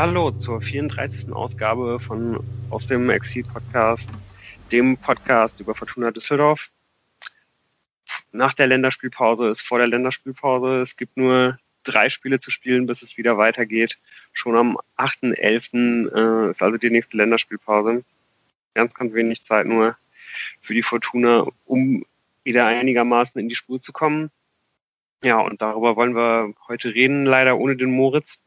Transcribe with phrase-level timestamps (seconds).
[0.00, 1.30] Ja, hallo zur 34.
[1.30, 4.08] Ausgabe von aus dem Exil Podcast,
[4.72, 6.70] dem Podcast über Fortuna Düsseldorf.
[8.32, 10.80] Nach der Länderspielpause ist vor der Länderspielpause.
[10.80, 13.98] Es gibt nur drei Spiele zu spielen, bis es wieder weitergeht.
[14.32, 16.46] Schon am 8.11.
[16.46, 18.02] Äh, ist also die nächste Länderspielpause.
[18.72, 19.98] Ganz, ganz wenig Zeit nur
[20.62, 22.06] für die Fortuna, um
[22.42, 24.30] wieder einigermaßen in die Spur zu kommen.
[25.22, 28.40] Ja, und darüber wollen wir heute reden, leider ohne den Moritz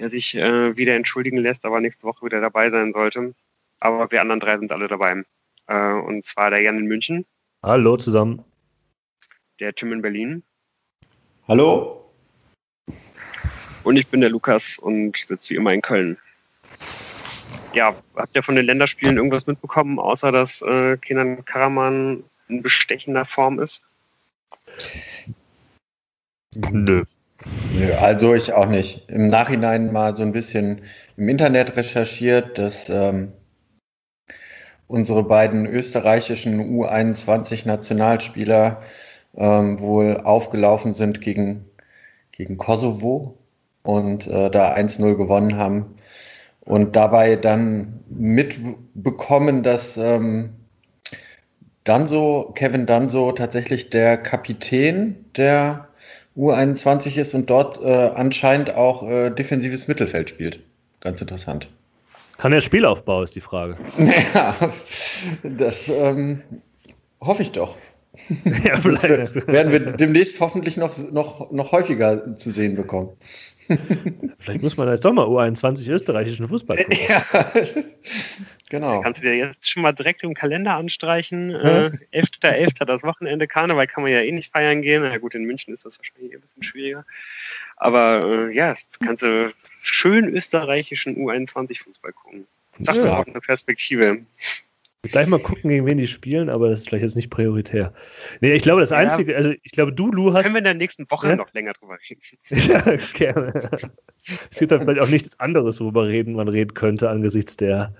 [0.00, 3.34] der sich äh, wieder entschuldigen lässt, aber nächste Woche wieder dabei sein sollte.
[3.80, 5.22] Aber wir anderen drei sind alle dabei.
[5.66, 7.26] Äh, und zwar der Jan in München.
[7.62, 8.42] Hallo zusammen.
[9.60, 10.42] Der Tim in Berlin.
[11.46, 12.10] Hallo.
[13.84, 16.16] Und ich bin der Lukas und sitze wie immer in Köln.
[17.74, 23.26] Ja, habt ihr von den Länderspielen irgendwas mitbekommen, außer dass äh, Kenan Karaman in bestechender
[23.26, 23.82] Form ist?
[26.70, 27.04] Nö.
[28.00, 29.08] Also ich auch nicht.
[29.08, 30.82] Im Nachhinein mal so ein bisschen
[31.16, 33.32] im Internet recherchiert, dass ähm,
[34.88, 38.82] unsere beiden österreichischen U21-Nationalspieler
[39.36, 41.64] ähm, wohl aufgelaufen sind gegen,
[42.32, 43.38] gegen Kosovo
[43.82, 45.94] und äh, da 1-0 gewonnen haben.
[46.60, 50.50] Und dabei dann mitbekommen, dass ähm,
[51.84, 55.89] Danso, Kevin Danso tatsächlich der Kapitän der
[56.40, 60.60] U21 ist und dort äh, anscheinend auch äh, defensives Mittelfeld spielt.
[61.00, 61.68] Ganz interessant.
[62.38, 63.76] Kann er Spielaufbau, ist die Frage.
[64.34, 64.56] Ja,
[65.42, 66.42] das ähm,
[67.20, 67.74] hoffe ich doch.
[68.64, 73.10] Ja, das werden wir demnächst hoffentlich noch, noch, noch häufiger zu sehen bekommen.
[74.38, 76.98] Vielleicht muss man jetzt doch mal U21 österreichischen Fußball gucken.
[77.08, 77.24] Ja,
[78.68, 78.96] genau.
[78.96, 81.50] Da kannst du dir jetzt schon mal direkt im Kalender anstreichen.
[81.50, 82.84] Äh, 11.11.
[82.84, 85.02] das Wochenende Karneval kann man ja eh nicht feiern gehen.
[85.02, 87.04] Na gut, in München ist das wahrscheinlich ein bisschen schwieriger.
[87.76, 92.46] Aber äh, ja, kannst du schön österreichischen U21 Fußball gucken.
[92.78, 93.04] Das ja.
[93.04, 94.20] ist auch eine Perspektive.
[95.02, 97.94] Gleich mal gucken, gegen wen die spielen, aber das ist vielleicht jetzt nicht prioritär.
[98.42, 98.98] Nee, ich glaube, das ja.
[98.98, 100.42] Einzige, also ich glaube, du, Lu hast.
[100.42, 101.36] Können wir in der nächsten Woche ja?
[101.36, 102.20] noch länger drüber reden?
[102.50, 103.70] ja, gerne.
[104.50, 107.94] Es gibt dann vielleicht auch nichts anderes, worüber reden, man reden könnte, angesichts der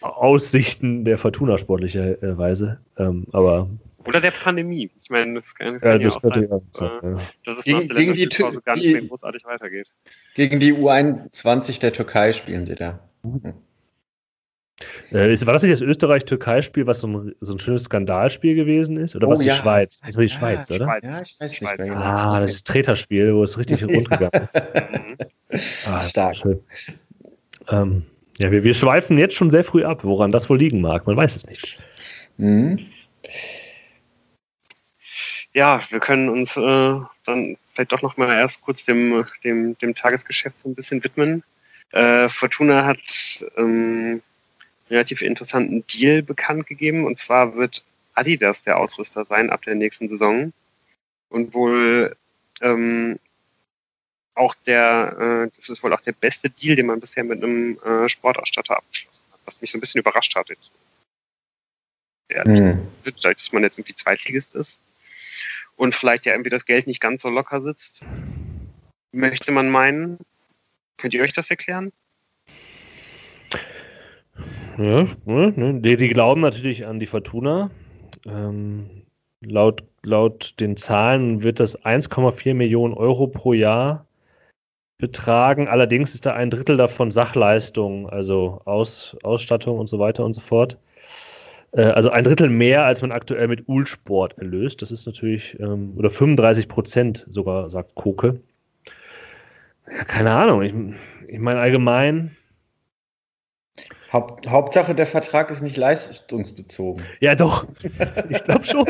[0.00, 2.80] Aussichten der Fortuna sportlicherweise.
[2.96, 3.68] Ähm, aber.
[4.06, 4.90] Oder der Pandemie.
[5.02, 7.20] Ich meine, das kann, kann ja, das ja auch sein, äh, ja.
[7.44, 8.26] dass es gegen, gegen die,
[8.64, 9.90] gar nicht mehr großartig weitergeht.
[10.34, 13.00] Gegen die U21 der Türkei spielen sie da.
[13.22, 13.52] Mhm.
[15.10, 19.16] Äh, war das nicht das Österreich-Türkei-Spiel, was so ein, so ein schönes Skandalspiel gewesen ist?
[19.16, 19.54] Oder oh, was die ja.
[19.54, 20.00] Schweiz?
[20.04, 20.84] Das war die Schweiz, ja, oder?
[20.86, 21.04] Schweiz.
[21.04, 22.00] Ja, ich weiß nicht mehr genau.
[22.00, 24.48] Ah, das Treterspiel, wo es richtig rund gegangen
[25.48, 25.88] ist.
[25.88, 26.36] ah, Stark.
[26.36, 26.60] Schön.
[27.68, 28.06] Ähm,
[28.38, 31.06] ja, wir, wir schweifen jetzt schon sehr früh ab, woran das wohl liegen mag.
[31.06, 31.76] Man weiß es nicht.
[32.36, 32.86] Mhm.
[35.54, 39.94] Ja, wir können uns äh, dann vielleicht doch noch mal erst kurz dem, dem, dem
[39.94, 41.42] Tagesgeschäft so ein bisschen widmen.
[41.90, 43.00] Äh, Fortuna hat
[43.56, 44.22] ähm,
[44.90, 47.04] relativ interessanten Deal bekannt gegeben.
[47.04, 47.84] Und zwar wird
[48.14, 50.52] Adidas der Ausrüster sein ab der nächsten Saison.
[51.28, 52.16] Und wohl
[52.60, 53.18] ähm,
[54.34, 57.78] auch der, äh, das ist wohl auch der beste Deal, den man bisher mit einem
[57.84, 60.48] äh, Sportausstatter abgeschlossen hat, was mich so ein bisschen überrascht hat.
[60.48, 60.72] Jetzt.
[62.30, 62.86] Ja, mhm.
[63.04, 64.78] dass man jetzt irgendwie Zweitligist ist
[65.76, 68.02] und vielleicht ja irgendwie das Geld nicht ganz so locker sitzt,
[69.12, 70.18] möchte man meinen.
[70.98, 71.92] Könnt ihr euch das erklären?
[74.78, 77.70] Ja, ne, die, die, glauben natürlich an die Fortuna.
[78.26, 79.02] Ähm,
[79.40, 84.06] laut, laut den Zahlen wird das 1,4 Millionen Euro pro Jahr
[84.98, 85.66] betragen.
[85.66, 90.40] Allerdings ist da ein Drittel davon Sachleistung, also Aus, Ausstattung und so weiter und so
[90.40, 90.78] fort.
[91.72, 94.80] Äh, also ein Drittel mehr, als man aktuell mit Ulsport erlöst.
[94.82, 98.40] Das ist natürlich, ähm, oder 35 Prozent sogar, sagt Koke.
[99.90, 100.62] Ja, keine Ahnung.
[100.62, 100.74] Ich,
[101.34, 102.36] ich meine, allgemein
[104.12, 107.04] Haupt, Hauptsache, der Vertrag ist nicht leistungsbezogen.
[107.20, 107.66] Ja, doch.
[108.30, 108.86] Ich glaube schon.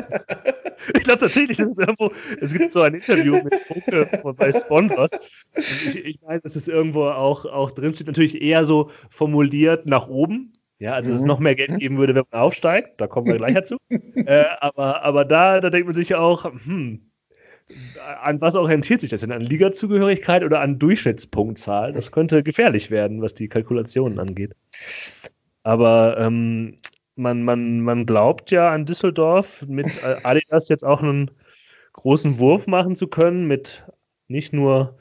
[0.95, 5.11] ich glaube tatsächlich, dass es irgendwo, es gibt so ein Interview mit Funke bei Sponsors.
[5.57, 10.09] Ich, ich meine, dass es irgendwo auch, auch drin steht, natürlich eher so formuliert nach
[10.09, 10.53] oben.
[10.79, 11.29] Ja, also, dass es mhm.
[11.29, 13.01] noch mehr Geld geben würde, wenn man aufsteigt.
[13.01, 13.79] Da kommen wir gleich dazu.
[13.91, 17.08] äh, aber, aber da, da denkt man sich auch, hm,
[18.23, 19.33] an was orientiert sich das denn?
[19.33, 21.93] An Ligazugehörigkeit oder an Durchschnittspunktzahl?
[21.93, 24.55] Das könnte gefährlich werden, was die Kalkulationen angeht.
[25.63, 26.77] Aber ähm,
[27.17, 29.87] man, man, man glaubt ja an Düsseldorf, mit
[30.25, 31.31] Adidas jetzt auch einen
[31.93, 33.85] großen Wurf machen zu können, mit
[34.29, 34.97] nicht nur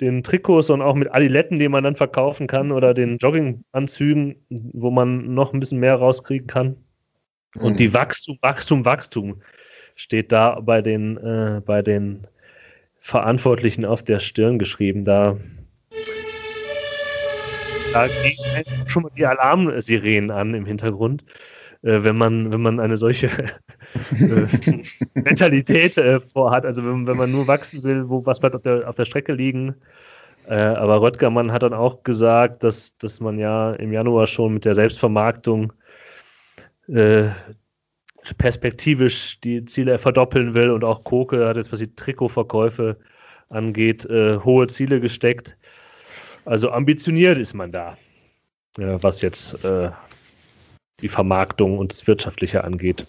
[0.00, 4.90] den Trikots, sondern auch mit Adiletten, die man dann verkaufen kann oder den Jogginganzügen, wo
[4.90, 6.76] man noch ein bisschen mehr rauskriegen kann.
[7.56, 7.76] Und mhm.
[7.76, 9.42] die Wachstum, Wachstum, Wachstum
[9.98, 12.26] steht da bei den, äh, bei den
[13.00, 15.04] Verantwortlichen auf der Stirn geschrieben.
[15.04, 15.36] Da
[17.92, 21.24] da gehen schon mal die Alarmsirenen an im Hintergrund,
[21.82, 23.28] äh, wenn, man, wenn man eine solche
[24.20, 24.46] äh,
[25.14, 26.64] Mentalität äh, vorhat.
[26.64, 29.32] Also wenn, wenn man nur wachsen will, wo was bleibt auf der, auf der Strecke
[29.32, 29.74] liegen.
[30.46, 34.64] Äh, aber Röttgermann hat dann auch gesagt, dass, dass man ja im Januar schon mit
[34.64, 35.72] der Selbstvermarktung
[36.88, 37.24] äh,
[38.36, 42.96] perspektivisch die Ziele verdoppeln will und auch Koke hat jetzt, was die Trikotverkäufe
[43.48, 45.56] angeht, äh, hohe Ziele gesteckt.
[46.44, 47.96] Also ambitioniert ist man da,
[48.76, 49.90] ja, was jetzt äh,
[51.00, 53.06] die Vermarktung und das Wirtschaftliche angeht.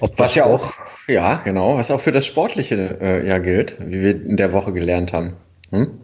[0.00, 0.72] Ob was ja auch,
[1.08, 4.72] ja, genau, was auch für das Sportliche äh, ja gilt, wie wir in der Woche
[4.72, 5.34] gelernt haben.
[5.70, 6.00] Hm?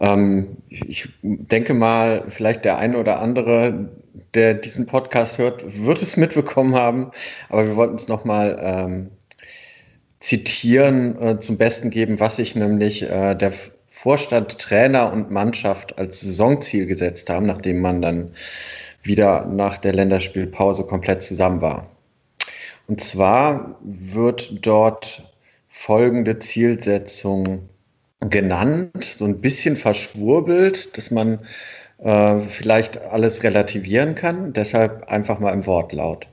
[0.00, 3.88] Ähm, ich denke mal, vielleicht der eine oder andere,
[4.34, 7.10] der diesen Podcast hört, wird es mitbekommen haben,
[7.48, 9.10] aber wir wollten es nochmal ähm,
[10.20, 13.52] zitieren, äh, zum Besten geben, was sich nämlich äh, der
[13.88, 18.34] Vorstand, Trainer und Mannschaft als Saisonziel gesetzt haben, nachdem man dann
[19.02, 21.90] wieder nach der Länderspielpause komplett zusammen war.
[22.88, 25.24] Und zwar wird dort
[25.68, 27.68] folgende Zielsetzung
[28.20, 31.40] genannt, so ein bisschen verschwurbelt, dass man
[31.98, 34.52] äh, vielleicht alles relativieren kann.
[34.52, 36.28] Deshalb einfach mal im Wortlaut.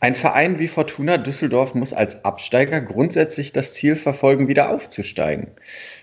[0.00, 5.48] Ein Verein wie Fortuna Düsseldorf muss als Absteiger grundsätzlich das Ziel verfolgen, wieder aufzusteigen.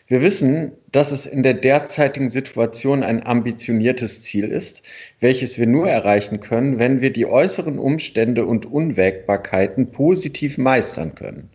[0.07, 4.83] Wir wissen, dass es in der derzeitigen Situation ein ambitioniertes Ziel ist,
[5.21, 11.49] welches wir nur erreichen können, wenn wir die äußeren Umstände und Unwägbarkeiten positiv meistern können.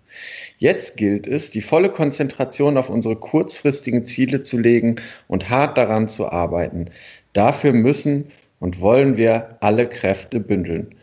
[0.58, 4.96] Jetzt gilt es, die volle Konzentration auf unsere kurzfristigen Ziele zu legen
[5.28, 6.90] und hart daran zu arbeiten.
[7.32, 10.94] Dafür müssen und wollen wir alle Kräfte bündeln.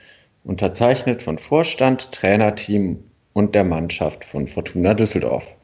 [0.44, 3.03] Unterzeichnet von Vorstand, Trainerteam
[3.33, 5.56] und der Mannschaft von Fortuna Düsseldorf.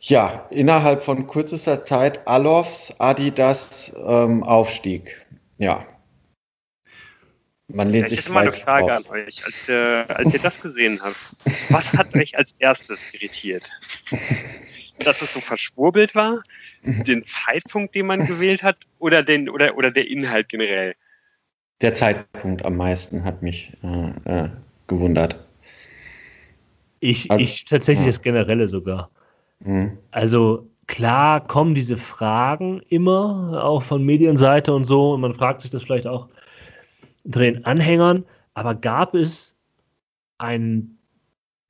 [0.00, 5.26] Ja, innerhalb von kürzester Zeit Alofs, Adidas, ähm, Aufstieg.
[5.58, 5.86] Ja,
[7.72, 9.06] man lehnt sich ich hätte mal eine Frage raus.
[9.10, 9.72] an euch, als, äh,
[10.12, 11.16] als ihr das gesehen habt.
[11.68, 13.68] Was hat euch als erstes irritiert?
[15.04, 16.42] Dass es so verschwurbelt war?
[16.84, 18.76] Den Zeitpunkt, den man gewählt hat?
[18.98, 20.94] Oder, den, oder, oder der Inhalt generell?
[21.80, 24.50] Der Zeitpunkt am meisten hat mich äh, äh,
[24.86, 25.38] gewundert.
[27.00, 28.10] Ich, also, ich tatsächlich ja.
[28.10, 29.10] das Generelle sogar.
[29.60, 29.98] Mhm.
[30.10, 35.70] Also klar kommen diese Fragen immer, auch von Medienseite und so, und man fragt sich
[35.70, 36.28] das vielleicht auch,
[37.24, 38.24] unter den Anhängern,
[38.54, 39.56] aber gab es
[40.38, 40.98] einen,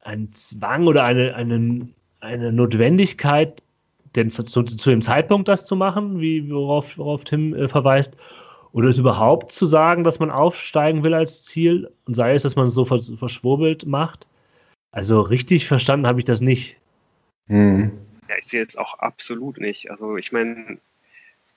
[0.01, 1.89] einen Zwang oder eine, eine,
[2.21, 3.63] eine Notwendigkeit,
[4.17, 8.17] denn zu, zu, dem Zeitpunkt das zu machen, wie, worauf, worauf Tim äh, verweist,
[8.73, 12.57] oder es überhaupt zu sagen, dass man aufsteigen will als Ziel und sei es, dass
[12.57, 14.27] man es so vers verschwurbelt macht?
[14.93, 16.77] Also richtig verstanden habe ich das nicht.
[17.47, 17.93] Mhm.
[18.29, 19.91] Ja, ich sehe es auch absolut nicht.
[19.91, 20.79] Also ich meine,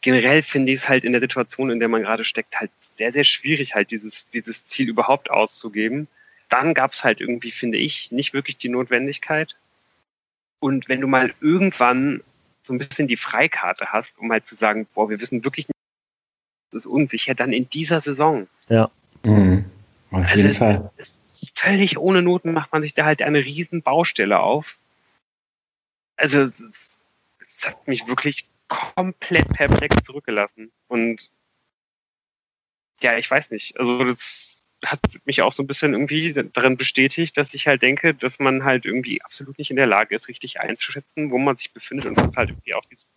[0.02, 3.12] generell finde ich es halt in der Situation, in der man gerade steckt, halt sehr,
[3.12, 6.08] sehr schwierig, halt dieses, dieses Ziel überhaupt auszugeben.
[6.50, 9.56] Dann gab es halt irgendwie, finde ich, nicht wirklich die Notwendigkeit.
[10.64, 12.24] Und wenn du mal irgendwann
[12.62, 15.76] so ein bisschen die Freikarte hast, um halt zu sagen, boah, wir wissen wirklich nicht,
[16.72, 18.48] das ist unsicher, dann in dieser Saison.
[18.70, 18.90] Ja.
[19.24, 19.66] Mhm.
[20.12, 20.90] Auf also jeden Fall.
[21.54, 24.78] Völlig ohne Noten macht man sich da halt eine riesen Baustelle auf.
[26.16, 30.72] Also es, es hat mich wirklich komplett perplex zurückgelassen.
[30.88, 31.30] Und
[33.02, 33.78] ja, ich weiß nicht.
[33.78, 38.14] Also das hat mich auch so ein bisschen irgendwie darin bestätigt, dass ich halt denke,
[38.14, 41.72] dass man halt irgendwie absolut nicht in der Lage ist, richtig einzuschätzen, wo man sich
[41.72, 43.10] befindet und was halt irgendwie auch dieses,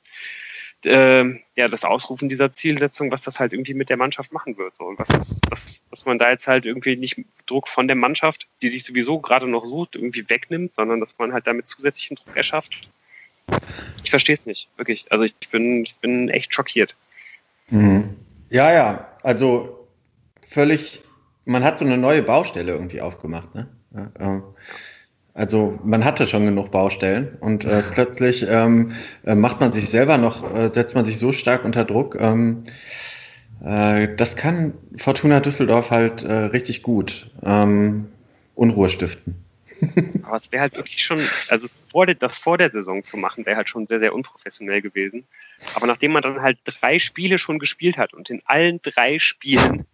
[0.85, 1.25] äh,
[1.57, 4.77] ja, das Ausrufen dieser Zielsetzung, was das halt irgendwie mit der Mannschaft machen wird.
[4.77, 4.85] So.
[4.85, 8.47] Und was ist, dass, dass man da jetzt halt irgendwie nicht Druck von der Mannschaft,
[8.63, 12.37] die sich sowieso gerade noch sucht, irgendwie wegnimmt, sondern dass man halt damit zusätzlichen Druck
[12.37, 12.89] erschafft.
[14.05, 15.07] Ich verstehe es nicht, wirklich.
[15.11, 16.95] Also ich bin, ich bin echt schockiert.
[17.69, 18.17] Mhm.
[18.51, 19.89] Ja, ja, also
[20.43, 21.03] völlig,
[21.47, 23.55] man hat so eine neue Baustelle irgendwie aufgemacht.
[23.55, 23.69] Ne?
[23.95, 24.41] Ja, äh,
[25.33, 28.93] also man hatte schon genug Baustellen und äh, plötzlich ähm,
[29.25, 32.17] äh, macht man sich selber noch, äh, setzt man sich so stark unter Druck.
[32.21, 32.65] Ähm,
[33.65, 37.31] äh, das kann Fortuna Düsseldorf halt äh, richtig gut.
[37.43, 38.09] Ähm,
[38.55, 39.37] Unruhe stiften.
[40.23, 43.45] Aber es wäre halt wirklich schon, also vor der, das vor der Saison zu machen,
[43.45, 45.25] wäre halt schon sehr, sehr unprofessionell gewesen.
[45.75, 49.85] Aber nachdem man dann halt drei Spiele schon gespielt hat und in allen drei Spielen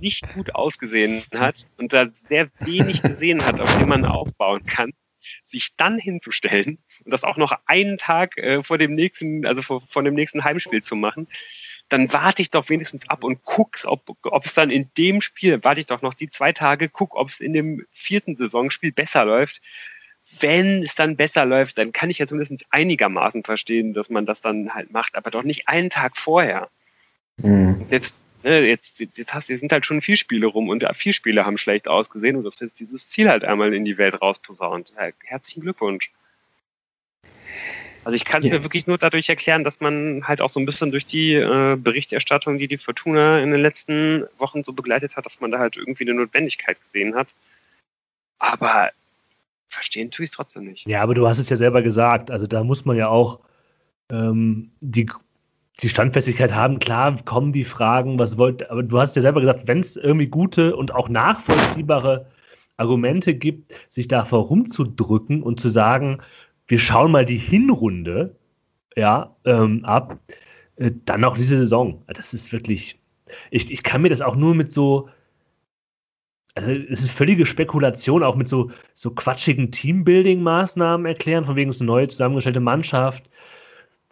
[0.00, 4.92] nicht gut ausgesehen hat und da sehr wenig gesehen hat, auf dem man aufbauen kann,
[5.44, 9.80] sich dann hinzustellen und das auch noch einen Tag äh, vor dem nächsten, also vor,
[9.80, 11.28] vor dem nächsten Heimspiel zu machen,
[11.88, 15.80] dann warte ich doch wenigstens ab und guck's, ob es dann in dem Spiel, warte
[15.80, 19.60] ich doch noch die zwei Tage, guck, ob es in dem vierten Saisonspiel besser läuft.
[20.40, 24.40] Wenn es dann besser läuft, dann kann ich ja zumindest einigermaßen verstehen, dass man das
[24.40, 26.70] dann halt macht, aber doch nicht einen Tag vorher.
[27.36, 27.84] Mhm.
[27.90, 31.44] Jetzt, ne, jetzt, jetzt hast, jetzt sind halt schon vier Spiele rum und vier Spiele
[31.44, 34.92] haben schlecht ausgesehen und das ist dieses Ziel halt einmal in die Welt rausposaunt.
[35.24, 36.12] Herzlichen Glückwunsch.
[38.04, 38.58] Also ich kann es yeah.
[38.58, 41.76] mir wirklich nur dadurch erklären, dass man halt auch so ein bisschen durch die äh,
[41.76, 45.76] Berichterstattung, die die Fortuna in den letzten Wochen so begleitet hat, dass man da halt
[45.78, 47.28] irgendwie eine Notwendigkeit gesehen hat.
[48.38, 48.90] Aber
[49.70, 50.86] verstehen tue ich es trotzdem nicht.
[50.86, 52.30] Ja, aber du hast es ja selber gesagt.
[52.30, 53.40] Also da muss man ja auch
[54.10, 55.08] ähm, die,
[55.82, 56.78] die Standfestigkeit haben.
[56.78, 60.28] Klar kommen die Fragen, was wollt, aber du hast ja selber gesagt, wenn es irgendwie
[60.28, 62.26] gute und auch nachvollziehbare
[62.76, 66.20] Argumente gibt, sich davor rumzudrücken und zu sagen,
[66.66, 68.36] wir schauen mal die Hinrunde
[68.96, 70.18] ja, ähm, ab,
[70.76, 72.02] äh, dann noch diese Saison.
[72.06, 73.00] Das ist wirklich,
[73.50, 75.08] ich, ich kann mir das auch nur mit so,
[76.54, 81.80] also es ist völlige Spekulation, auch mit so, so quatschigen Teambuilding-Maßnahmen erklären, von wegen es
[81.80, 83.28] eine neue zusammengestellte Mannschaft.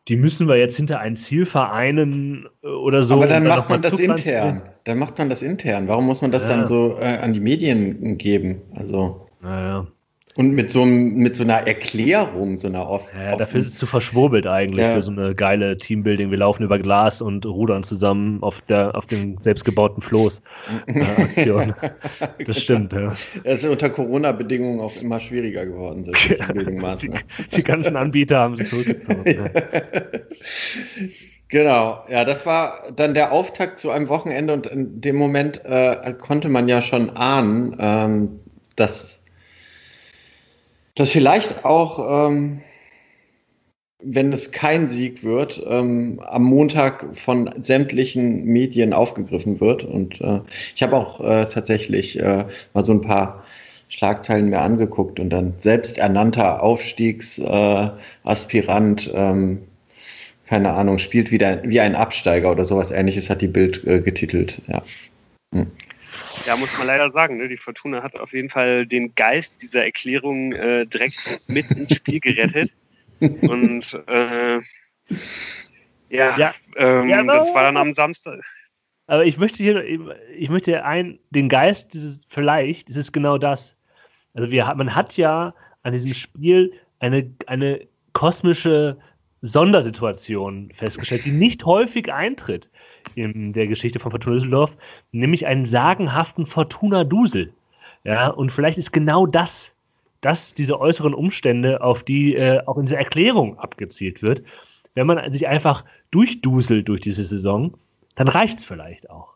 [0.08, 3.14] Die müssen wir jetzt hinter ein Ziel vereinen äh, oder so.
[3.14, 4.62] Aber dann macht man das intern.
[4.84, 5.86] Dann macht man das intern.
[5.86, 6.56] Warum muss man das ja.
[6.56, 8.62] dann so äh, an die Medien geben?
[8.74, 9.28] Also.
[9.40, 9.86] Naja.
[10.34, 13.84] Und mit so, mit so einer Erklärung, so einer off Ja, dafür ist es zu
[13.84, 14.94] verschwurbelt eigentlich, ja.
[14.94, 16.30] für so eine geile Teambuilding.
[16.30, 20.42] Wir laufen über Glas und rudern zusammen auf, der, auf dem selbstgebauten Floß.
[21.16, 21.74] Aktion.
[22.46, 23.08] Das stimmt, ja.
[23.08, 27.10] Das ist unter Corona-Bedingungen auch immer schwieriger geworden, solche die,
[27.56, 29.50] die ganzen Anbieter haben sich zurückgezogen.
[31.48, 36.14] Genau, ja, das war dann der Auftakt zu einem Wochenende und in dem Moment äh,
[36.18, 38.40] konnte man ja schon ahnen, ähm,
[38.76, 39.21] dass
[40.94, 42.60] dass vielleicht auch, ähm,
[44.04, 49.84] wenn es kein Sieg wird, ähm, am Montag von sämtlichen Medien aufgegriffen wird.
[49.84, 50.40] Und äh,
[50.74, 53.44] ich habe auch äh, tatsächlich äh, mal so ein paar
[53.88, 59.62] Schlagzeilen mir angeguckt und dann selbsternannter Aufstiegsaspirant, ähm,
[60.46, 64.60] keine Ahnung, spielt wieder wie ein Absteiger oder sowas ähnliches, hat die Bild äh, getitelt.
[64.66, 64.82] Ja.
[65.54, 65.68] Hm.
[66.46, 67.48] Ja, muss man leider sagen, ne?
[67.48, 72.20] die Fortuna hat auf jeden Fall den Geist dieser Erklärung äh, direkt mit ins Spiel
[72.20, 72.74] gerettet.
[73.20, 74.60] Und äh,
[76.08, 76.54] ja, ja.
[76.76, 78.40] Ähm, ja das war dann am Samstag.
[79.06, 79.84] Aber ich möchte hier,
[80.36, 83.76] ich möchte ein, den Geist dieses, vielleicht, ist es genau das.
[84.34, 88.96] Also wir, man hat ja an diesem Spiel eine, eine kosmische
[89.42, 92.70] Sondersituation festgestellt, die nicht häufig eintritt
[93.16, 94.76] in der Geschichte von Fortuna Düsseldorf,
[95.10, 97.52] nämlich einen sagenhaften Fortuna-Dusel.
[98.04, 99.74] Ja, und vielleicht ist genau das,
[100.20, 104.42] dass diese äußeren Umstände, auf die äh, auch in dieser Erklärung abgezielt wird,
[104.94, 107.76] wenn man sich einfach durchduselt durch diese Saison,
[108.14, 109.34] dann reicht es vielleicht auch.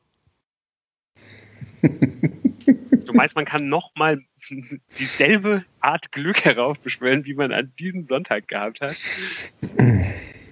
[3.16, 4.20] Meinst, man kann nochmal
[4.98, 8.96] dieselbe Art Glück heraufbeschwören, wie man an diesem Sonntag gehabt hat?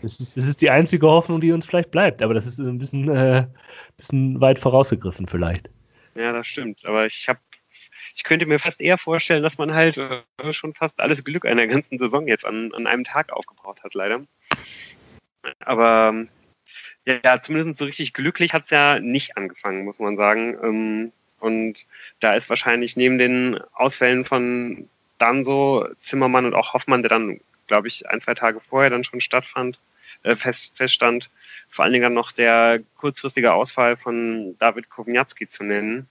[0.02, 2.78] Das ist, das ist die einzige Hoffnung, die uns vielleicht bleibt, aber das ist ein
[2.78, 3.47] bisschen, äh,
[3.97, 5.71] bisschen weit vorausgegriffen vielleicht.
[6.14, 6.85] Ja, das stimmt.
[6.85, 7.40] Aber ich habe
[8.16, 11.66] ich könnte mir fast eher vorstellen, dass man halt äh, schon fast alles Glück einer
[11.66, 14.25] ganzen Saison jetzt an, an einem Tag aufgebraucht hat, leider.
[15.61, 16.26] Aber
[17.06, 20.56] ja, zumindest so richtig glücklich hat es ja nicht angefangen, muss man sagen.
[20.62, 21.12] Ähm,
[21.44, 21.86] und
[22.20, 27.86] da ist wahrscheinlich neben den Ausfällen von Danso, Zimmermann und auch Hoffmann, der dann, glaube
[27.86, 29.78] ich, ein, zwei Tage vorher dann schon stattfand,
[30.22, 31.30] äh, fest, feststand,
[31.68, 36.08] vor allen Dingen dann noch der kurzfristige Ausfall von David Kowniatski zu nennen,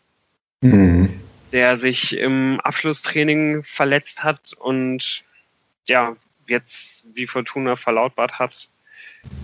[0.62, 1.20] mhm.
[1.52, 5.24] der sich im Abschlusstraining verletzt hat und
[5.88, 6.16] ja,
[6.48, 8.70] jetzt, wie Fortuna verlautbart hat,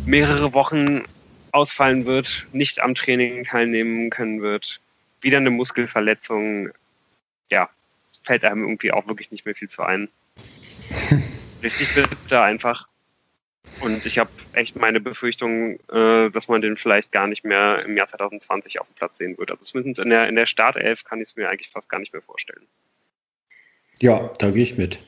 [0.05, 1.03] mehrere Wochen
[1.51, 4.79] ausfallen wird, nicht am Training teilnehmen können wird
[5.21, 6.69] wieder eine Muskelverletzung,
[7.49, 7.69] ja,
[8.23, 10.09] fällt einem irgendwie auch wirklich nicht mehr viel zu ein.
[11.63, 12.87] Richtig bitter einfach.
[13.81, 17.95] Und ich habe echt meine Befürchtung, äh, dass man den vielleicht gar nicht mehr im
[17.95, 19.51] Jahr 2020 auf dem Platz sehen wird.
[19.51, 22.13] Also zumindest in der, in der Startelf kann ich es mir eigentlich fast gar nicht
[22.13, 22.65] mehr vorstellen.
[23.99, 24.99] Ja, da gehe ich mit.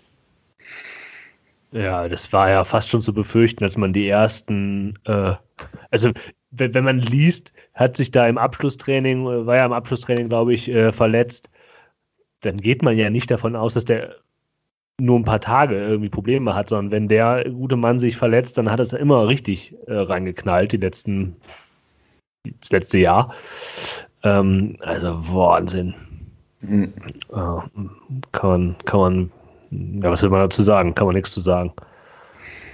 [1.72, 5.36] Ja, das war ja fast schon zu befürchten, als man die ersten, äh,
[5.89, 6.12] also
[6.51, 10.70] wenn, man liest, hat sich da im Abschlusstraining, äh, war ja im Abschlusstraining, glaube ich,
[10.70, 11.50] äh, verletzt,
[12.41, 14.15] dann geht man ja nicht davon aus, dass der
[15.00, 18.70] nur ein paar Tage irgendwie Probleme hat, sondern wenn der gute Mann sich verletzt, dann
[18.70, 21.36] hat es immer richtig äh, reingeknallt, die letzten,
[22.60, 23.34] das letzte Jahr.
[24.24, 25.96] Ähm, also Wahnsinn.
[26.62, 26.93] Mhm.
[27.29, 27.62] Äh,
[28.31, 29.31] kann man, kann man,
[29.72, 30.93] ja, was will man dazu sagen?
[30.93, 31.74] Kann man nichts zu sagen.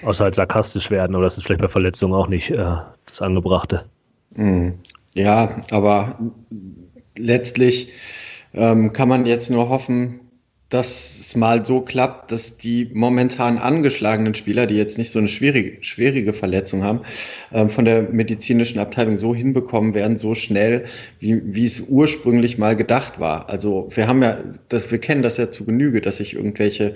[0.03, 2.75] Außer halt sarkastisch werden, oder das ist vielleicht bei Verletzungen auch nicht äh,
[3.05, 3.85] das Angebrachte.
[4.35, 4.75] Mhm.
[5.13, 6.19] Ja, aber
[7.15, 7.91] letztlich
[8.53, 10.19] ähm, kann man jetzt nur hoffen,
[10.69, 15.29] dass es mal so klappt, dass die momentan angeschlagenen Spieler, die jetzt nicht so eine
[15.29, 17.01] schwierige, schwierige Verletzung haben,
[17.53, 20.85] ähm, von der medizinischen Abteilung so hinbekommen werden, so schnell,
[21.19, 23.47] wie, wie es ursprünglich mal gedacht war.
[23.49, 26.95] Also wir haben ja, das, wir kennen das ja zu Genüge, dass sich irgendwelche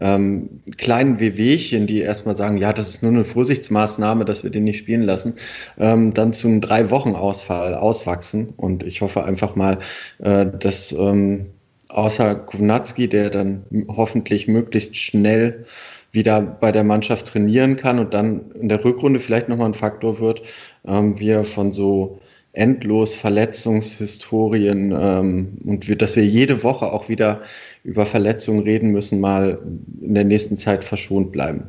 [0.00, 4.64] ähm, kleinen Wehwehchen, die erstmal sagen, ja, das ist nur eine Vorsichtsmaßnahme, dass wir den
[4.64, 5.34] nicht spielen lassen,
[5.78, 8.54] ähm, dann einem drei Wochen Ausfall auswachsen.
[8.56, 9.78] Und ich hoffe einfach mal,
[10.18, 11.46] äh, dass ähm,
[11.92, 15.64] außer Kovnatski, der dann hoffentlich möglichst schnell
[16.10, 20.20] wieder bei der Mannschaft trainieren kann und dann in der Rückrunde vielleicht nochmal ein Faktor
[20.20, 20.42] wird,
[20.86, 22.20] ähm, wir von so
[22.52, 27.40] endlos Verletzungshistorien ähm, und wir, dass wir jede Woche auch wieder
[27.82, 29.58] über Verletzungen reden müssen, mal
[30.02, 31.68] in der nächsten Zeit verschont bleiben.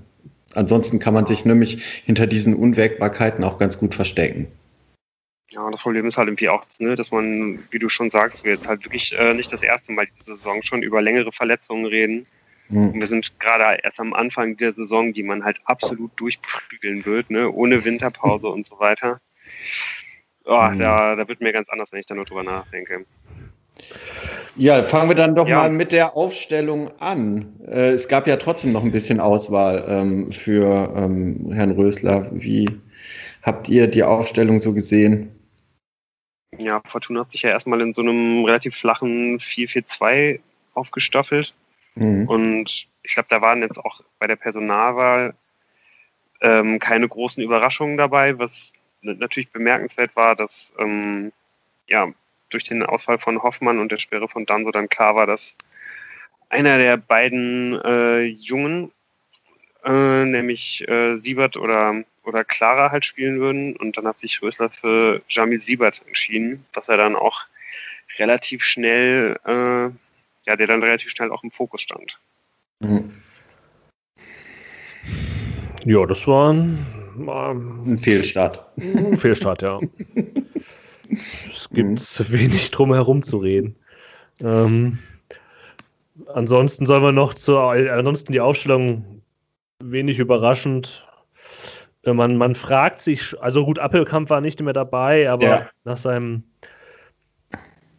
[0.55, 4.47] Ansonsten kann man sich nämlich hinter diesen Unwägbarkeiten auch ganz gut verstecken.
[5.53, 8.53] Ja, das Problem ist halt irgendwie auch, ne, dass man, wie du schon sagst, wir
[8.53, 12.25] jetzt halt wirklich äh, nicht das erste Mal diese Saison schon über längere Verletzungen reden.
[12.69, 12.89] Mhm.
[12.89, 17.29] Und wir sind gerade erst am Anfang der Saison, die man halt absolut durchprügeln wird,
[17.29, 19.21] ne, ohne Winterpause und so weiter.
[20.45, 20.79] Oh, mhm.
[20.79, 23.05] da, da wird mir ganz anders, wenn ich da nur drüber nachdenke.
[24.55, 25.57] Ja, fangen wir dann doch ja.
[25.57, 27.59] mal mit der Aufstellung an.
[27.67, 32.27] Äh, es gab ja trotzdem noch ein bisschen Auswahl ähm, für ähm, Herrn Rösler.
[32.31, 32.67] Wie
[33.43, 35.31] habt ihr die Aufstellung so gesehen?
[36.59, 40.39] Ja, Fortuna hat sich ja erstmal in so einem relativ flachen 4-4-2
[40.73, 41.53] aufgestaffelt.
[41.95, 42.27] Mhm.
[42.27, 45.35] Und ich glaube, da waren jetzt auch bei der Personalwahl
[46.41, 51.31] ähm, keine großen Überraschungen dabei, was natürlich bemerkenswert war, dass ähm,
[51.87, 52.11] ja,
[52.49, 55.55] durch den Ausfall von Hoffmann und der Sperre von Danso dann klar war, dass
[56.49, 58.91] einer der beiden äh, Jungen,
[59.85, 63.75] äh, nämlich äh, Siebert oder oder Clara halt spielen würden.
[63.75, 67.41] Und dann hat sich Rösler für Jamil Siebert entschieden, was er dann auch
[68.17, 69.89] relativ schnell, äh,
[70.45, 72.19] ja, der dann relativ schnell auch im Fokus stand.
[72.79, 73.11] Mhm.
[75.85, 76.77] Ja, das war ein,
[77.17, 78.65] ein Fehlstart.
[78.77, 79.79] Ein Fehlstart, ja.
[81.09, 82.31] es gibt mhm.
[82.31, 83.75] wenig drum herum zu reden.
[84.41, 84.99] Ähm,
[86.33, 89.22] ansonsten sollen wir noch zur, ansonsten die Aufstellung
[89.91, 91.05] wenig überraschend.
[92.03, 95.69] Äh, man, man fragt sich, also gut, Appelkamp war nicht mehr dabei, aber ja.
[95.83, 96.43] nach seinem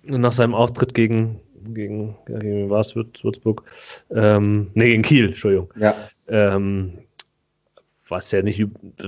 [0.07, 1.40] nach seinem Auftritt gegen
[1.73, 3.62] gegen, gegen was Würzburg,
[4.11, 5.73] ähm, nee, gegen Kiel, Entschuldigung.
[5.77, 5.94] Ja.
[6.29, 6.99] Ähm,
[8.09, 8.62] was ja nicht,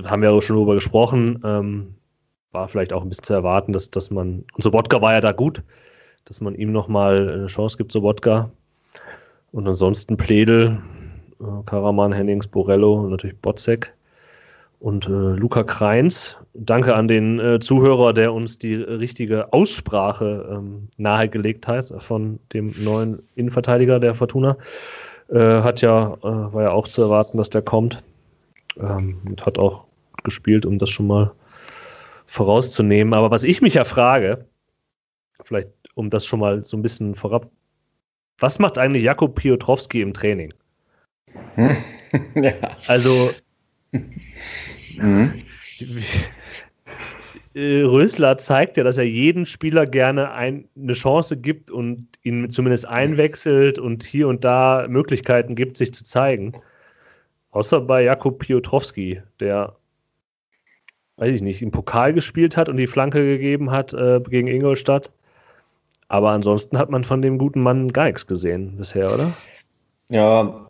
[0.05, 1.95] haben wir ja schon darüber gesprochen, ähm,
[2.51, 5.31] war vielleicht auch ein bisschen zu erwarten, dass, dass man, und Sobotka war ja da
[5.31, 5.61] gut,
[6.25, 8.49] dass man ihm nochmal eine Chance gibt, Sobotka.
[9.51, 10.79] Und ansonsten Pledel,
[11.39, 13.93] äh, Karaman, Hennings, Borello und natürlich Botzek
[14.79, 16.37] und äh, Luca Kreins.
[16.53, 22.73] Danke an den äh, Zuhörer, der uns die richtige Aussprache ähm, nahegelegt hat von dem
[22.77, 24.57] neuen Innenverteidiger der Fortuna.
[25.29, 28.03] Äh, hat ja, äh, war ja auch zu erwarten, dass der kommt.
[28.79, 29.85] Ähm, und hat auch
[30.23, 31.31] gespielt, um das schon mal
[32.27, 33.13] vorauszunehmen.
[33.13, 34.45] Aber was ich mich ja frage,
[35.43, 37.49] vielleicht um das schon mal so ein bisschen vorab,
[38.37, 40.53] was macht eigentlich Jakob Piotrowski im Training?
[42.35, 42.53] ja.
[42.87, 43.31] Also
[44.97, 45.43] Mhm.
[47.55, 52.87] Rösler zeigt ja, dass er jedem Spieler gerne ein, eine Chance gibt und ihn zumindest
[52.87, 56.53] einwechselt und hier und da Möglichkeiten gibt, sich zu zeigen.
[57.49, 59.75] Außer bei Jakub Piotrowski, der,
[61.15, 65.11] weiß ich nicht, im Pokal gespielt hat und die Flanke gegeben hat äh, gegen Ingolstadt.
[66.09, 69.33] Aber ansonsten hat man von dem guten Mann gar nichts gesehen bisher, oder?
[70.09, 70.66] Ja,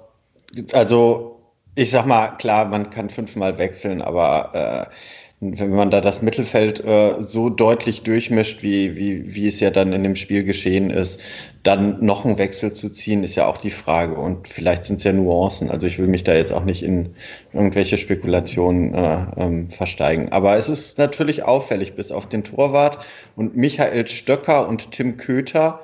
[0.74, 1.34] also
[1.76, 4.94] ich sag mal, klar, man kann fünfmal wechseln, aber äh,
[5.40, 9.94] wenn man da das Mittelfeld äh, so deutlich durchmischt, wie, wie, wie es ja dann
[9.94, 11.22] in dem Spiel geschehen ist,
[11.62, 14.16] dann noch einen Wechsel zu ziehen, ist ja auch die Frage.
[14.16, 15.70] Und vielleicht sind es ja Nuancen.
[15.70, 17.14] Also ich will mich da jetzt auch nicht in
[17.54, 20.32] irgendwelche Spekulationen äh, ähm, versteigen.
[20.32, 25.84] Aber es ist natürlich auffällig, bis auf den Torwart und Michael Stöcker und Tim Köter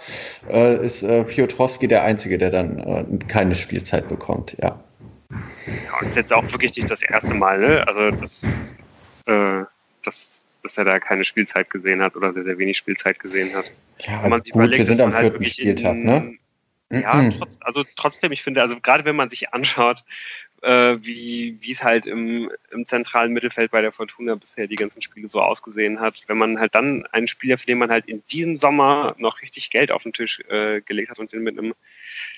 [0.49, 4.57] äh, ist äh, Piotrowski der Einzige, der dann äh, keine Spielzeit bekommt.
[4.59, 4.79] Ja.
[5.29, 7.87] Ja, ist jetzt auch wirklich nicht das erste Mal, ne?
[7.87, 8.75] Also, das,
[9.25, 9.63] äh,
[10.03, 13.65] das, dass er da keine Spielzeit gesehen hat oder sehr, sehr wenig Spielzeit gesehen hat.
[13.99, 16.37] Ja, man gut, überlegt, wir sind am halt vierten halt Spieltag, in, ne?
[16.91, 20.03] Ja, trotz, also trotzdem, ich finde, also gerade wenn man sich anschaut,
[20.61, 25.01] äh, wie wie es halt im, im zentralen Mittelfeld bei der Fortuna bisher die ganzen
[25.01, 28.23] Spiele so ausgesehen hat, wenn man halt dann einen Spieler, für den man halt in
[28.27, 31.73] diesem Sommer noch richtig Geld auf den Tisch äh, gelegt hat und den mit einem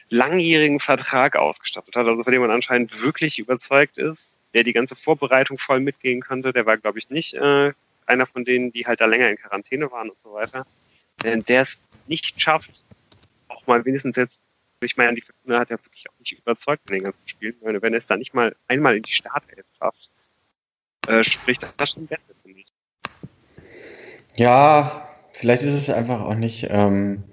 [0.09, 4.95] langjährigen Vertrag ausgestattet hat, also von dem man anscheinend wirklich überzeugt ist, der die ganze
[4.95, 6.51] Vorbereitung voll mitgehen konnte.
[6.51, 7.73] Der war, glaube ich, nicht äh,
[8.07, 10.65] einer von denen, die halt da länger in Quarantäne waren und so weiter.
[11.21, 12.71] Wenn der es nicht schafft,
[13.47, 14.39] auch mal wenigstens jetzt
[14.81, 17.55] ich meine, die Fortuna hat ja wirklich auch nicht überzeugt in den ganzen Spielen.
[17.61, 20.09] Wenn es da nicht mal einmal in die Startelf schafft,
[21.07, 22.65] äh, spricht das schon besser, finde ich.
[24.35, 27.23] Ja, vielleicht ist es einfach auch nicht, ähm,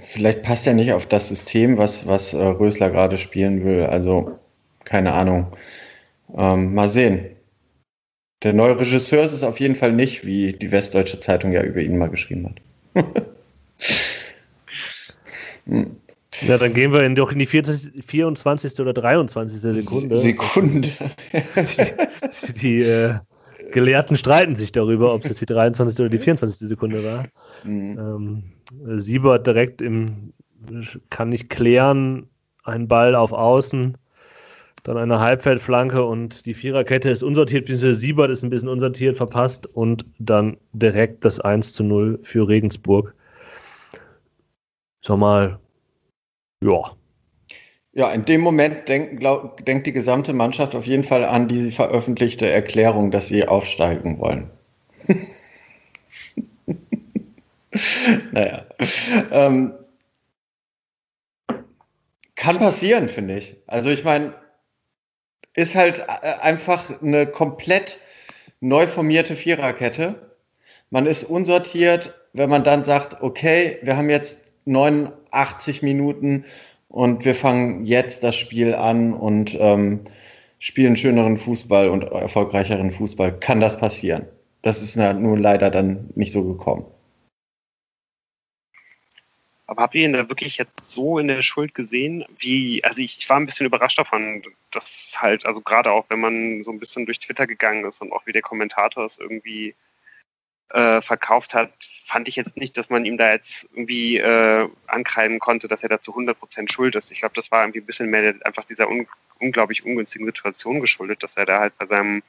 [0.00, 3.84] vielleicht passt er nicht auf das System, was, was äh, Rösler gerade spielen will.
[3.84, 4.38] Also,
[4.84, 5.54] keine Ahnung.
[6.36, 7.30] Ähm, mal sehen.
[8.42, 11.80] Der neue Regisseur ist es auf jeden Fall nicht, wie die Westdeutsche Zeitung ja über
[11.80, 12.54] ihn mal geschrieben
[12.94, 13.06] hat.
[16.42, 18.80] Ja, dann gehen wir in, doch in die 24.
[18.80, 19.60] oder 23.
[19.60, 20.16] Sekunde.
[20.16, 20.90] Sekunde.
[21.32, 23.14] Die, die äh,
[23.72, 25.98] Gelehrten streiten sich darüber, ob es jetzt die 23.
[26.00, 26.68] oder die 24.
[26.68, 27.24] Sekunde war.
[27.64, 28.42] Mhm.
[28.78, 30.32] Ähm, Siebert direkt im,
[31.10, 32.28] kann nicht klären,
[32.64, 33.96] ein Ball auf Außen,
[34.86, 39.66] dann eine Halbfeldflanke und die Viererkette ist unsortiert, beziehungsweise Siebert ist ein bisschen unsortiert, verpasst
[39.66, 43.14] und dann direkt das 1 zu 0 für Regensburg.
[45.04, 45.58] Sag mal,
[46.62, 46.92] ja.
[47.92, 51.72] Ja, in dem Moment denk, glaub, denkt die gesamte Mannschaft auf jeden Fall an die
[51.72, 54.50] veröffentlichte Erklärung, dass sie aufsteigen wollen.
[58.32, 58.66] naja.
[59.32, 59.72] Ähm,
[62.36, 63.56] kann passieren, finde ich.
[63.66, 64.34] Also ich meine,
[65.56, 67.98] ist halt äh, einfach eine komplett
[68.60, 70.14] neu formierte Viererkette.
[70.90, 76.44] Man ist unsortiert, wenn man dann sagt, okay, wir haben jetzt 89 Minuten
[76.88, 80.00] und wir fangen jetzt das Spiel an und ähm,
[80.58, 84.26] spielen schöneren Fußball und erfolgreicheren Fußball, kann das passieren.
[84.62, 86.84] Das ist nur leider dann nicht so gekommen.
[89.66, 92.24] Aber habt ihr ihn da wirklich jetzt so in der Schuld gesehen?
[92.38, 96.62] Wie, also ich, war ein bisschen überrascht davon, dass halt, also gerade auch wenn man
[96.62, 99.74] so ein bisschen durch Twitter gegangen ist und auch wie der Kommentator es irgendwie
[100.70, 101.72] äh, verkauft hat,
[102.04, 105.88] fand ich jetzt nicht, dass man ihm da jetzt irgendwie äh, ankreiden konnte, dass er
[105.88, 107.10] da zu 100% schuld ist.
[107.10, 109.06] Ich glaube, das war irgendwie ein bisschen mehr einfach dieser un
[109.38, 112.22] unglaublich ungünstigen Situation geschuldet, dass er da halt bei seinem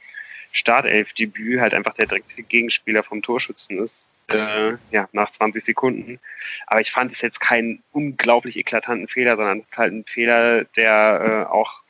[0.52, 4.08] Startelf-Debüt halt einfach der direkte Gegenspieler vom Torschützen ist.
[4.32, 6.20] Äh, ja, nach 20 Sekunden.
[6.66, 11.52] Aber ich fand es jetzt keinen unglaublich eklatanten Fehler, sondern halt ein Fehler, der äh,
[11.52, 11.82] auch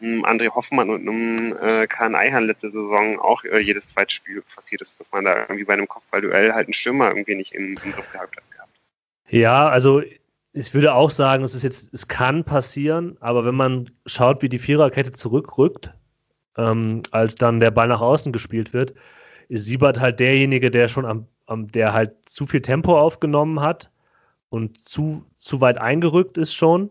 [0.00, 4.42] einem André Hoffmann und einem äh, Kahn Eihan letzte Saison auch äh, jedes zweite Spiel
[4.54, 7.76] passiert ist, dass man da irgendwie bei einem Kopfballduell halt einen Stürmer irgendwie nicht im,
[7.84, 8.42] im Griff gehabt hat.
[9.28, 10.02] Ja, also
[10.52, 14.48] ich würde auch sagen, es ist jetzt, es kann passieren, aber wenn man schaut, wie
[14.48, 15.94] die Viererkette zurückrückt,
[16.58, 18.92] ähm, als dann der Ball nach außen gespielt wird,
[19.48, 21.26] ist Siebert halt derjenige, der schon am,
[21.56, 23.90] der halt zu viel Tempo aufgenommen hat
[24.50, 26.90] und zu, zu weit eingerückt ist schon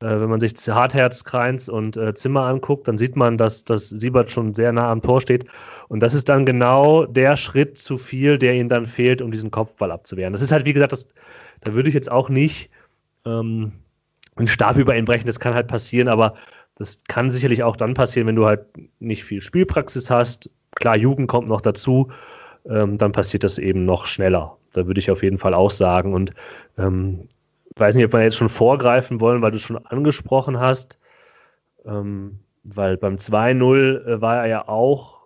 [0.00, 3.90] äh, wenn man sich Hartherz, Kreins und äh, Zimmer anguckt, dann sieht man, dass, dass
[3.90, 5.44] Siebert schon sehr nah am Tor steht.
[5.88, 9.50] Und das ist dann genau der Schritt zu viel, der ihm dann fehlt, um diesen
[9.50, 10.32] Kopfball abzuwehren.
[10.32, 11.08] Das ist halt, wie gesagt, das,
[11.62, 12.70] da würde ich jetzt auch nicht
[13.26, 13.72] ähm,
[14.36, 15.26] einen Stab über ihn brechen.
[15.26, 16.34] Das kann halt passieren, aber
[16.76, 18.64] das kann sicherlich auch dann passieren, wenn du halt
[19.00, 20.50] nicht viel Spielpraxis hast.
[20.76, 22.10] Klar, Jugend kommt noch dazu,
[22.68, 24.56] ähm, dann passiert das eben noch schneller.
[24.72, 26.14] Da würde ich auf jeden Fall auch sagen.
[26.14, 26.32] Und
[26.78, 27.28] ähm,
[27.76, 30.98] weiß nicht, ob wir jetzt schon vorgreifen wollen, weil du es schon angesprochen hast.
[31.84, 35.20] Ähm, weil beim 2-0 äh, war er ja auch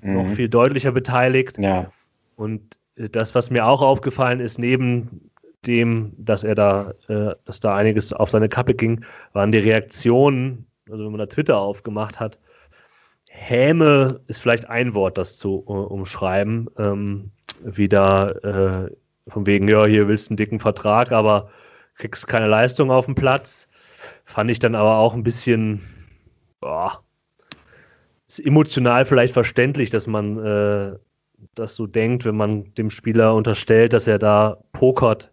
[0.00, 0.14] mhm.
[0.14, 1.58] noch viel deutlicher beteiligt.
[1.58, 1.90] Ja.
[2.36, 5.30] Und äh, das, was mir auch aufgefallen ist, neben
[5.66, 10.66] dem, dass er da, äh, dass da einiges auf seine Kappe ging, waren die Reaktionen,
[10.90, 12.38] also wenn man da Twitter aufgemacht hat.
[13.38, 16.68] Häme ist vielleicht ein Wort, das zu uh, umschreiben.
[16.78, 17.30] Ähm,
[17.62, 18.90] wie da äh,
[19.28, 21.50] von wegen, ja, hier willst du einen dicken Vertrag, aber
[21.94, 23.68] kriegst keine Leistung auf dem Platz.
[24.24, 25.80] Fand ich dann aber auch ein bisschen,
[26.60, 27.02] boah,
[28.26, 30.98] ist emotional vielleicht verständlich, dass man äh,
[31.54, 35.32] das so denkt, wenn man dem Spieler unterstellt, dass er da pokert.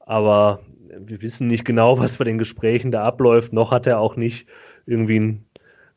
[0.00, 0.60] Aber
[0.98, 3.52] wir wissen nicht genau, was bei den Gesprächen da abläuft.
[3.52, 4.48] Noch hat er auch nicht
[4.86, 5.43] irgendwie einen,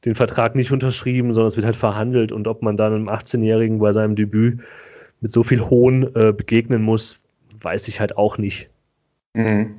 [0.06, 2.32] den Vertrag nicht unterschrieben, sondern es wird halt verhandelt.
[2.32, 4.60] Und ob man dann einem 18-Jährigen bei seinem Debüt
[5.22, 7.22] mit so viel Hohn äh, begegnen muss,
[7.60, 8.70] weiß ich halt auch nicht.
[9.34, 9.76] Mhm.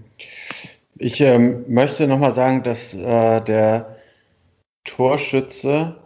[0.99, 3.97] Ich ähm, möchte nochmal sagen, dass äh, der
[4.85, 5.97] Torschütze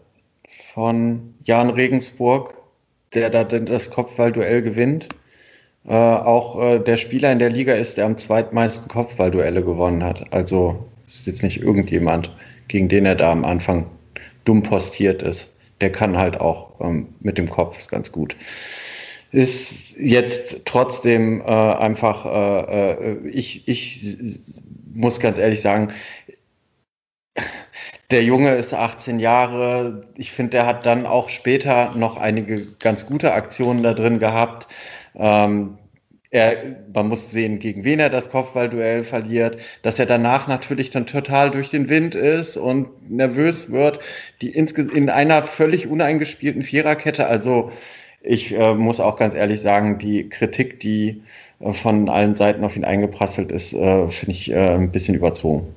[0.48, 2.54] von Jan Regensburg,
[3.14, 5.08] der da das Kopfballduell gewinnt,
[5.86, 10.32] äh, auch äh, der Spieler in der Liga ist, der am zweitmeisten Kopfballduelle gewonnen hat.
[10.32, 12.34] Also ist jetzt nicht irgendjemand,
[12.68, 13.86] gegen den er da am Anfang
[14.44, 15.54] dumm postiert ist.
[15.80, 18.36] Der kann halt auch ähm, mit dem Kopf ist ganz gut
[19.32, 24.18] ist jetzt trotzdem äh, einfach, äh, äh, ich, ich
[24.94, 25.88] muss ganz ehrlich sagen,
[28.10, 30.06] der Junge ist 18 Jahre.
[30.16, 34.68] Ich finde, der hat dann auch später noch einige ganz gute Aktionen da drin gehabt.
[35.14, 35.78] Ähm,
[36.32, 36.56] er,
[36.94, 41.50] man muss sehen, gegen wen er das Kopfballduell verliert, dass er danach natürlich dann total
[41.50, 44.00] durch den Wind ist und nervös wird,
[44.40, 47.26] die in einer völlig uneingespielten Viererkette.
[47.26, 47.70] Also
[48.22, 51.22] ich äh, muss auch ganz ehrlich sagen, die Kritik, die
[51.60, 55.74] äh, von allen Seiten auf ihn eingeprasselt ist, äh, finde ich äh, ein bisschen überzogen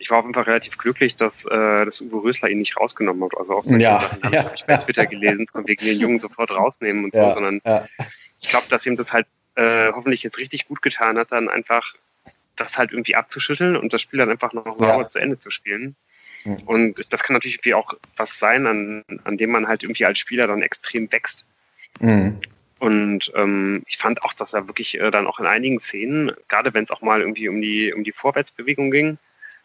[0.00, 3.22] ich war auf jeden Fall relativ glücklich, dass, äh, dass Uwe Rösler ihn nicht rausgenommen
[3.24, 3.36] hat.
[3.36, 4.50] Also auch solche ja, Sachen habe ja.
[4.54, 7.86] ich bei Twitter gelesen, von wegen den Jungen sofort rausnehmen und so, ja, sondern ja.
[8.40, 11.94] Ich glaube, dass ihm das halt äh, hoffentlich jetzt richtig gut getan hat, dann einfach
[12.56, 15.96] das halt irgendwie abzuschütteln und das Spiel dann einfach noch sauber zu Ende zu spielen.
[16.44, 16.56] Mhm.
[16.66, 20.18] Und das kann natürlich irgendwie auch was sein, an, an dem man halt irgendwie als
[20.18, 21.44] Spieler dann extrem wächst.
[22.00, 22.40] Mhm.
[22.78, 26.72] Und ähm, ich fand auch, dass er wirklich äh, dann auch in einigen Szenen, gerade
[26.72, 29.18] wenn es auch mal irgendwie um die, um die Vorwärtsbewegung ging,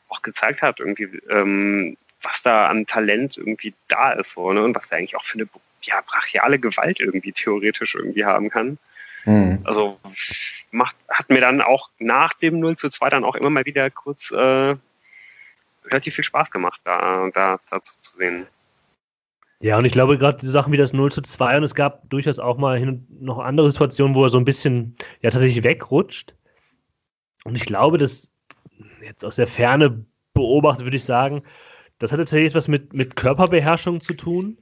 [0.09, 4.63] auch gezeigt hat, irgendwie, ähm, was da an Talent irgendwie da ist, so, ne?
[4.63, 5.47] Und was er eigentlich auch für eine
[5.87, 8.77] ja, brachiale Gewalt irgendwie theoretisch irgendwie haben kann.
[9.25, 9.59] Mhm.
[9.63, 9.99] Also
[10.71, 13.89] macht, hat mir dann auch nach dem 0 zu 2 dann auch immer mal wieder
[13.89, 14.75] kurz äh,
[15.85, 18.47] relativ viel Spaß gemacht, da, da dazu zu sehen.
[19.59, 22.07] Ja, und ich glaube gerade die Sachen wie das 0 zu 2 und es gab
[22.09, 26.35] durchaus auch mal hin noch andere Situationen, wo er so ein bisschen ja tatsächlich wegrutscht.
[27.45, 28.31] Und ich glaube, dass
[29.01, 31.43] jetzt aus der Ferne beobachtet, würde ich sagen,
[31.99, 34.57] das hat tatsächlich etwas mit, mit Körperbeherrschung zu tun.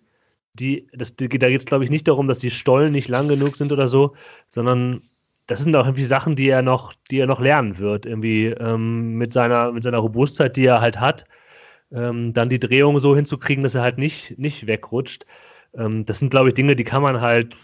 [0.60, 3.58] Die, das, da geht es, glaube ich, nicht darum, dass die Stollen nicht lang genug
[3.58, 4.16] sind oder so,
[4.48, 5.02] sondern
[5.48, 9.16] das sind auch irgendwie Sachen, die er noch, die er noch lernen wird, irgendwie ähm,
[9.16, 11.26] mit, seiner, mit seiner Robustheit, die er halt hat,
[11.92, 15.26] ähm, dann die Drehung so hinzukriegen, dass er halt nicht, nicht wegrutscht.
[15.76, 17.56] Ähm, das sind, glaube ich, Dinge, die kann man halt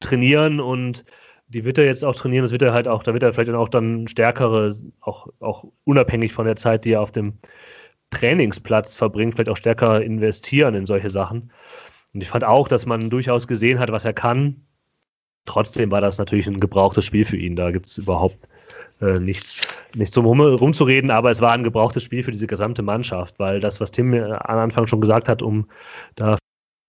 [0.00, 1.04] trainieren und
[1.48, 3.48] die wird er jetzt auch trainieren, das wird er halt auch, da wird er vielleicht
[3.48, 7.38] dann auch dann stärkere, auch, auch unabhängig von der Zeit, die er auf dem
[8.12, 11.50] Trainingsplatz verbringt, vielleicht auch stärker investieren in solche Sachen.
[12.14, 14.62] Und ich fand auch, dass man durchaus gesehen hat, was er kann.
[15.44, 17.56] Trotzdem war das natürlich ein gebrauchtes Spiel für ihn.
[17.56, 18.36] Da gibt es überhaupt
[19.00, 19.60] äh, nichts,
[19.96, 23.80] nichts um rumzureden, aber es war ein gebrauchtes Spiel für diese gesamte Mannschaft, weil das,
[23.80, 25.68] was Tim am Anfang schon gesagt hat, um
[26.14, 26.38] da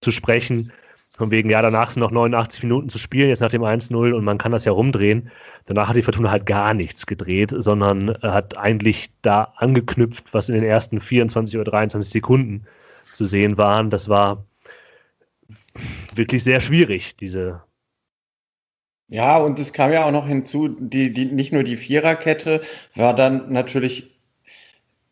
[0.02, 0.70] zu sprechen,
[1.16, 4.24] von wegen, ja, danach sind noch 89 Minuten zu spielen, jetzt nach dem 1-0 und
[4.24, 5.30] man kann das ja rumdrehen.
[5.66, 10.56] Danach hat die Fortuna halt gar nichts gedreht, sondern hat eigentlich da angeknüpft, was in
[10.56, 12.66] den ersten 24 oder 23 Sekunden
[13.12, 13.90] zu sehen waren.
[13.90, 14.44] Das war
[16.14, 17.62] wirklich sehr schwierig, diese.
[19.06, 22.60] Ja, und es kam ja auch noch hinzu, die, die, nicht nur die Viererkette
[22.96, 24.10] war dann natürlich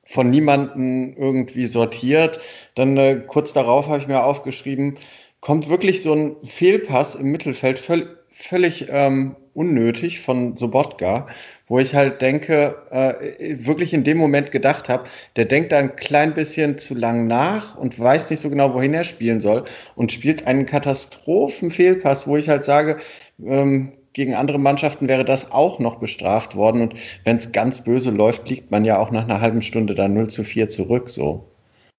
[0.05, 2.41] von niemandem irgendwie sortiert.
[2.75, 4.99] Dann äh, kurz darauf habe ich mir aufgeschrieben,
[5.43, 11.27] kommt wirklich so ein Fehlpass im Mittelfeld völ völlig ähm, unnötig von Sobotka,
[11.69, 15.05] wo ich halt denke, äh, wirklich in dem Moment gedacht habe,
[15.37, 18.95] der denkt da ein klein bisschen zu lang nach und weiß nicht so genau, wohin
[18.95, 19.65] er spielen soll
[19.97, 22.97] und spielt einen Katastrophenfehlpass, wo ich halt sage,
[23.45, 26.83] ähm, gegen andere Mannschaften wäre das auch noch bestraft worden.
[26.83, 30.09] Und wenn es ganz böse läuft, liegt man ja auch nach einer halben Stunde da
[30.09, 31.45] 0 zu 4 zurück so.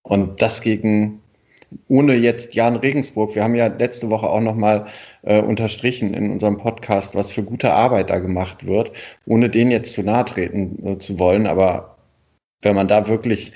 [0.03, 1.22] Und das gegen
[1.88, 4.88] ohne jetzt Jan Regensburg, wir haben ja letzte Woche auch nochmal
[5.23, 8.91] äh, unterstrichen in unserem Podcast, was für gute Arbeit da gemacht wird,
[9.25, 11.47] ohne den jetzt zu nahe treten äh, zu wollen.
[11.47, 11.97] Aber
[12.62, 13.51] wenn man da wirklich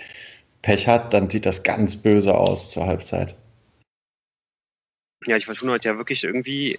[0.62, 3.36] Pech hat, dann sieht das ganz böse aus zur Halbzeit.
[5.26, 6.78] Ja, ich versuche heute ja wirklich irgendwie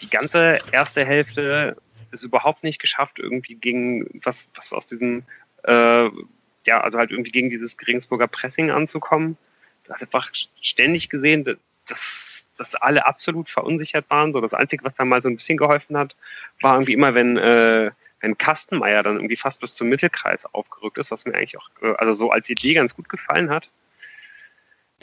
[0.00, 1.76] die ganze erste Hälfte
[2.12, 5.24] ist überhaupt nicht geschafft, irgendwie gegen was, was aus diesem,
[5.64, 6.08] äh,
[6.66, 9.36] ja, also halt irgendwie gegen dieses Regensburger Pressing anzukommen
[9.88, 14.32] einfach ständig gesehen, dass, dass alle absolut verunsichert waren.
[14.32, 16.16] So das Einzige, was da mal so ein bisschen geholfen hat,
[16.60, 21.10] war irgendwie immer, wenn, äh, wenn Kastenmeier dann irgendwie fast bis zum Mittelkreis aufgerückt ist,
[21.10, 23.68] was mir eigentlich auch äh, also so als Idee ganz gut gefallen hat.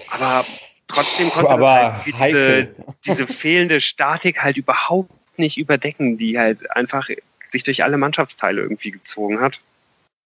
[0.09, 0.45] Aber
[0.87, 7.09] trotzdem konnte Aber halt diese, diese fehlende Statik halt überhaupt nicht überdecken, die halt einfach
[7.51, 9.59] sich durch alle Mannschaftsteile irgendwie gezogen hat.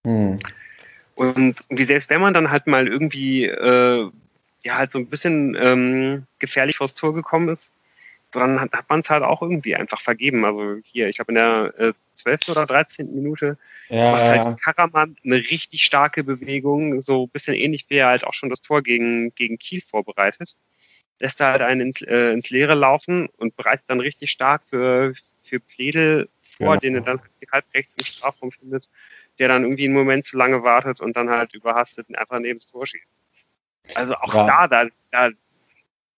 [0.05, 0.39] Hm.
[1.15, 4.09] Und wie selbst wenn man dann halt mal irgendwie äh,
[4.65, 7.71] ja halt so ein bisschen ähm, gefährlich vors Tor gekommen ist,
[8.31, 10.45] dann hat, hat man es halt auch irgendwie einfach vergeben.
[10.45, 12.49] Also hier, ich glaube in der äh, 12.
[12.49, 13.13] oder 13.
[13.13, 13.57] Minute
[13.89, 18.23] ja, macht halt Karaman eine richtig starke Bewegung, so ein bisschen ähnlich wie er halt
[18.23, 20.55] auch schon das Tor gegen, gegen Kiel vorbereitet.
[21.19, 25.13] Lässt er halt einen ins, äh, ins Leere laufen und bereitet dann richtig stark für,
[25.43, 26.77] für Pledel vor, ja.
[26.77, 28.89] den er dann halb rechts im Strafraum findet,
[29.39, 32.67] der dann irgendwie einen Moment zu lange wartet und dann halt überhastet einfach neben das
[32.67, 33.24] Tor schießt.
[33.93, 34.67] Also auch ja.
[34.67, 35.29] da, da, da,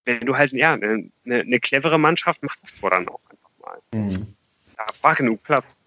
[0.06, 4.00] wenn du halt, ja, eine, eine, clevere Mannschaft macht das Tor dann auch einfach mal.
[4.00, 4.36] Mhm.
[4.78, 5.78] Da war genug Platz.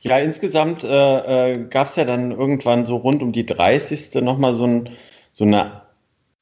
[0.00, 4.22] Ja, insgesamt äh, äh, gab es ja dann irgendwann so rund um die 30.
[4.22, 4.90] nochmal so, ein,
[5.32, 5.82] so eine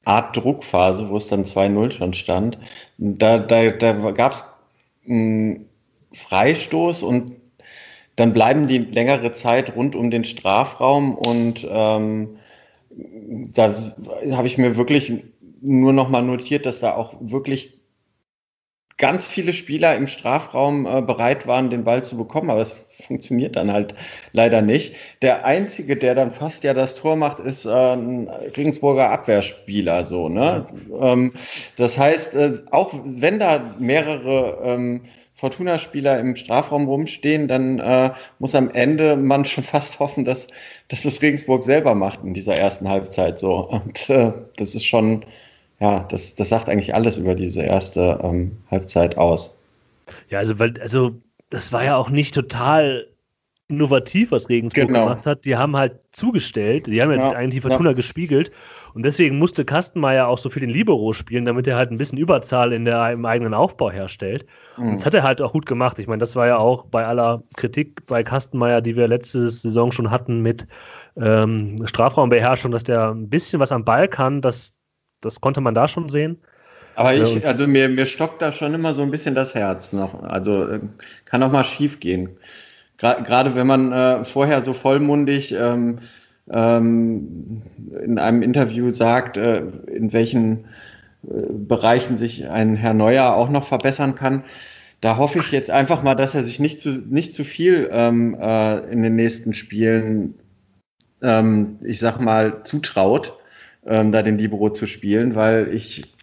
[0.05, 2.57] Art Druckphase, wo es dann 2-0 schon stand.
[2.97, 4.43] Da, da, da gab es
[5.07, 5.69] einen
[6.13, 7.37] Freistoß und
[8.15, 12.37] dann bleiben die längere Zeit rund um den Strafraum und ähm,
[13.53, 13.73] da
[14.31, 15.13] habe ich mir wirklich
[15.61, 17.79] nur noch mal notiert, dass da auch wirklich
[18.97, 23.55] ganz viele Spieler im Strafraum äh, bereit waren, den Ball zu bekommen, aber es funktioniert
[23.55, 23.95] dann halt
[24.33, 24.95] leider nicht.
[25.21, 30.29] Der einzige, der dann fast ja das Tor macht, ist äh, ein Regensburger Abwehrspieler, so,
[30.29, 30.65] ne?
[30.99, 31.33] Ähm,
[31.75, 35.01] das heißt, äh, auch wenn da mehrere ähm,
[35.43, 40.47] Fortuna-Spieler im Strafraum rumstehen, dann äh, muss am Ende man schon fast hoffen, dass,
[40.87, 43.69] dass es Regensburg selber macht in dieser ersten Halbzeit so.
[43.69, 45.25] Und äh, das ist schon,
[45.81, 49.61] ja, das, das sagt eigentlich alles über diese erste ähm, Halbzeit aus.
[50.29, 51.11] Ja, also, weil, also,
[51.49, 53.09] das war ja auch nicht total
[53.67, 55.05] innovativ, was Regensburg genau.
[55.05, 55.43] gemacht hat.
[55.43, 57.95] Die haben halt zugestellt, die haben ja, ja eigentlich die Fortuna ja.
[57.95, 58.51] gespiegelt
[58.93, 62.17] und deswegen musste Kastenmeier auch so viel den Libero spielen, damit er halt ein bisschen
[62.17, 64.45] Überzahl in der, im eigenen Aufbau herstellt.
[64.77, 64.89] Mhm.
[64.89, 65.97] Und das hat er halt auch gut gemacht.
[65.99, 69.91] Ich meine, das war ja auch bei aller Kritik bei Kastenmeier, die wir letzte Saison
[69.91, 70.67] schon hatten mit
[71.17, 74.73] ähm, Strafraumbeherrschung, dass der ein bisschen was am Ball kann, das,
[75.21, 76.39] das konnte man da schon sehen.
[76.95, 80.21] Aber ich, also mir, mir stockt da schon immer so ein bisschen das Herz noch.
[80.23, 80.79] Also äh,
[81.25, 82.37] kann auch mal schief gehen.
[82.97, 85.99] Gerade wenn man äh, vorher so vollmundig ähm,
[86.49, 87.61] ähm,
[88.03, 90.65] in einem Interview sagt, äh, in welchen
[91.23, 94.43] äh, Bereichen sich ein Herr Neuer auch noch verbessern kann.
[95.01, 98.37] Da hoffe ich jetzt einfach mal, dass er sich nicht zu, nicht zu viel ähm,
[98.39, 100.35] äh, in den nächsten Spielen,
[101.21, 103.37] ähm, ich sag mal, zutraut,
[103.85, 106.13] ähm, da den Libero zu spielen, weil ich,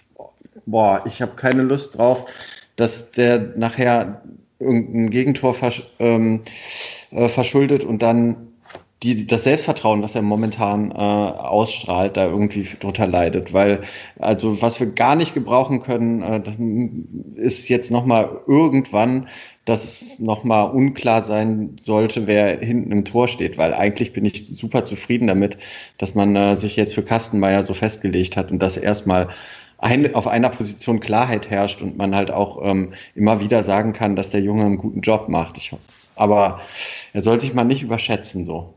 [0.64, 2.32] boah, ich habe keine Lust drauf,
[2.76, 4.22] dass der nachher
[4.58, 6.42] irgendein Gegentor versch ähm,
[7.10, 8.49] äh, verschuldet und dann
[9.02, 13.52] die, das Selbstvertrauen, was er momentan äh, ausstrahlt, da irgendwie drunter leidet.
[13.52, 13.80] Weil,
[14.18, 19.28] also was wir gar nicht gebrauchen können, äh, ist jetzt nochmal irgendwann,
[19.64, 23.56] dass es nochmal unklar sein sollte, wer hinten im Tor steht.
[23.56, 25.56] Weil eigentlich bin ich super zufrieden damit,
[25.98, 29.28] dass man äh, sich jetzt für Kastenmeier so festgelegt hat und dass erstmal
[29.78, 34.16] ein, auf einer Position Klarheit herrscht und man halt auch ähm, immer wieder sagen kann,
[34.16, 35.56] dass der Junge einen guten Job macht.
[35.56, 35.74] Ich,
[36.16, 36.60] aber
[37.14, 38.74] er sollte sich mal nicht überschätzen so.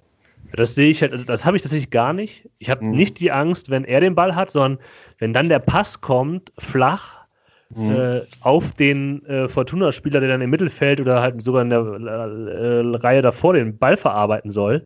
[0.51, 2.49] Das sehe ich halt, also das habe ich tatsächlich gar nicht.
[2.60, 2.91] Ich habe mhm.
[2.91, 4.79] nicht die Angst, wenn er den Ball hat, sondern
[5.19, 7.25] wenn dann der Pass kommt, flach
[7.69, 7.91] mhm.
[7.91, 12.97] äh, auf den äh, Fortuna-Spieler, der dann im Mittelfeld oder halt sogar in der äh,
[12.97, 14.86] Reihe davor den Ball verarbeiten soll,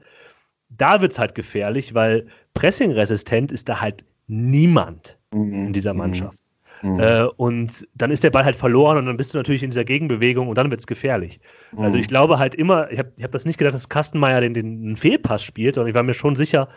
[0.70, 5.68] da wird es halt gefährlich, weil pressingresistent ist da halt niemand mhm.
[5.68, 6.00] in dieser mhm.
[6.00, 6.40] Mannschaft.
[6.82, 7.00] Mhm.
[7.00, 9.86] Äh, und dann ist der Ball halt verloren und dann bist du natürlich in dieser
[9.86, 11.40] Gegenbewegung und dann wird es gefährlich.
[11.72, 11.80] Mhm.
[11.80, 14.54] Also ich glaube halt immer, ich habe ich hab das nicht gedacht, dass Kastenmeier den,
[14.54, 16.70] den einen Fehlpass spielt, sondern ich war mir schon sicher,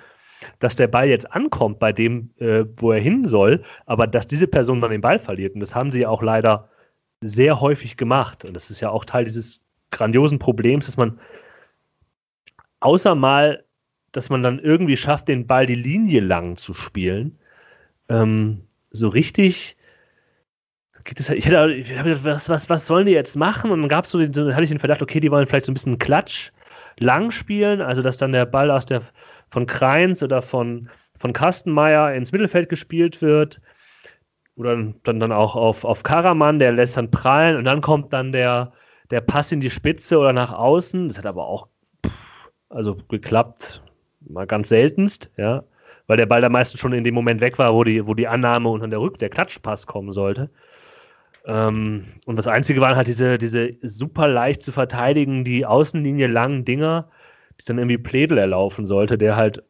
[0.58, 4.46] dass der Ball jetzt ankommt bei dem, äh, wo er hin soll, aber dass diese
[4.46, 5.54] Person dann den Ball verliert.
[5.54, 6.68] Und das haben sie ja auch leider
[7.20, 8.44] sehr häufig gemacht.
[8.44, 11.18] Und das ist ja auch Teil dieses grandiosen Problems, dass man
[12.80, 13.64] außer mal,
[14.12, 17.38] dass man dann irgendwie schafft, den Ball die Linie lang zu spielen,
[18.08, 19.76] ähm, so richtig
[21.10, 23.72] geht es halt, ich hätte, gedacht, was, was, was sollen die jetzt machen?
[23.72, 25.72] Und dann gab so, den, so, hatte ich den Verdacht, okay, die wollen vielleicht so
[25.72, 26.52] ein bisschen Klatsch
[27.00, 29.02] lang spielen, also dass dann der Ball aus der
[29.50, 33.60] von Kreins oder von, von Kastenmeier ins Mittelfeld gespielt wird.
[34.54, 38.30] Oder dann, dann auch auf, auf Karaman, der lässt dann prallen und dann kommt dann
[38.30, 38.72] der,
[39.10, 41.08] der Pass in die Spitze oder nach außen.
[41.08, 41.66] Das hat aber auch
[42.06, 43.82] pff, also geklappt,
[44.20, 45.64] mal ganz seltenst, ja,
[46.06, 48.28] weil der Ball da meistens schon in dem Moment weg war, wo die, wo die
[48.28, 50.50] Annahme und dann der Rück, der Klatschpass kommen sollte.
[51.46, 56.64] Ähm, und das Einzige waren halt diese, diese super leicht zu verteidigen, die Außenlinie langen
[56.64, 57.08] Dinger,
[57.60, 59.62] die dann irgendwie Pledel erlaufen sollte, der halt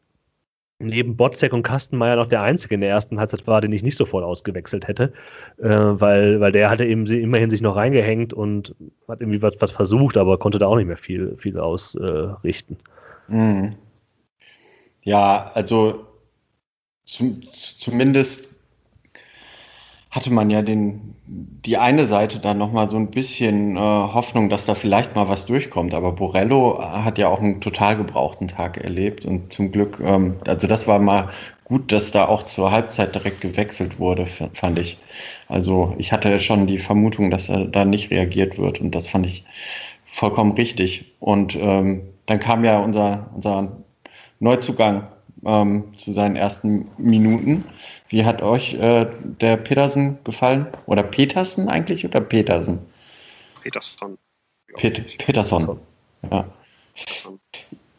[0.81, 3.97] neben Botzek und Kastenmeier noch der Einzige in der ersten Halbzeit war, den ich nicht
[3.97, 5.13] sofort ausgewechselt hätte,
[5.57, 8.75] äh, weil, weil der hatte eben immerhin sich noch reingehängt und
[9.07, 12.77] hat irgendwie was, was versucht, aber konnte da auch nicht mehr viel, viel ausrichten.
[13.29, 13.69] Äh, mhm.
[15.03, 16.07] Ja, also
[17.05, 18.50] zum, zumindest
[20.11, 24.65] hatte man ja den, die eine Seite dann nochmal so ein bisschen äh, Hoffnung, dass
[24.65, 25.93] da vielleicht mal was durchkommt.
[25.93, 30.67] Aber Borello hat ja auch einen total gebrauchten Tag erlebt und zum Glück, ähm, also
[30.67, 31.29] das war mal
[31.63, 34.97] gut, dass da auch zur Halbzeit direkt gewechselt wurde, fand ich.
[35.47, 39.25] Also ich hatte schon die Vermutung, dass er da nicht reagiert wird und das fand
[39.25, 39.45] ich
[40.03, 41.13] vollkommen richtig.
[41.21, 43.77] Und ähm, dann kam ja unser, unser
[44.39, 45.07] Neuzugang
[45.45, 47.63] ähm, zu seinen ersten Minuten.
[48.11, 50.67] Wie hat euch äh, der Petersen gefallen?
[50.85, 52.79] Oder Petersen eigentlich oder Petersen?
[53.61, 54.17] Peterson.
[54.75, 55.79] Pet Peterson.
[56.29, 56.45] Ja.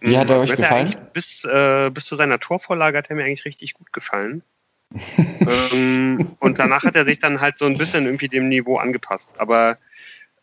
[0.00, 0.94] Wie hat er euch gefallen?
[1.12, 4.42] Bis, äh, bis zu seiner Torvorlage hat er mir eigentlich richtig gut gefallen.
[5.16, 9.30] ähm, und danach hat er sich dann halt so ein bisschen irgendwie dem Niveau angepasst.
[9.38, 9.78] Aber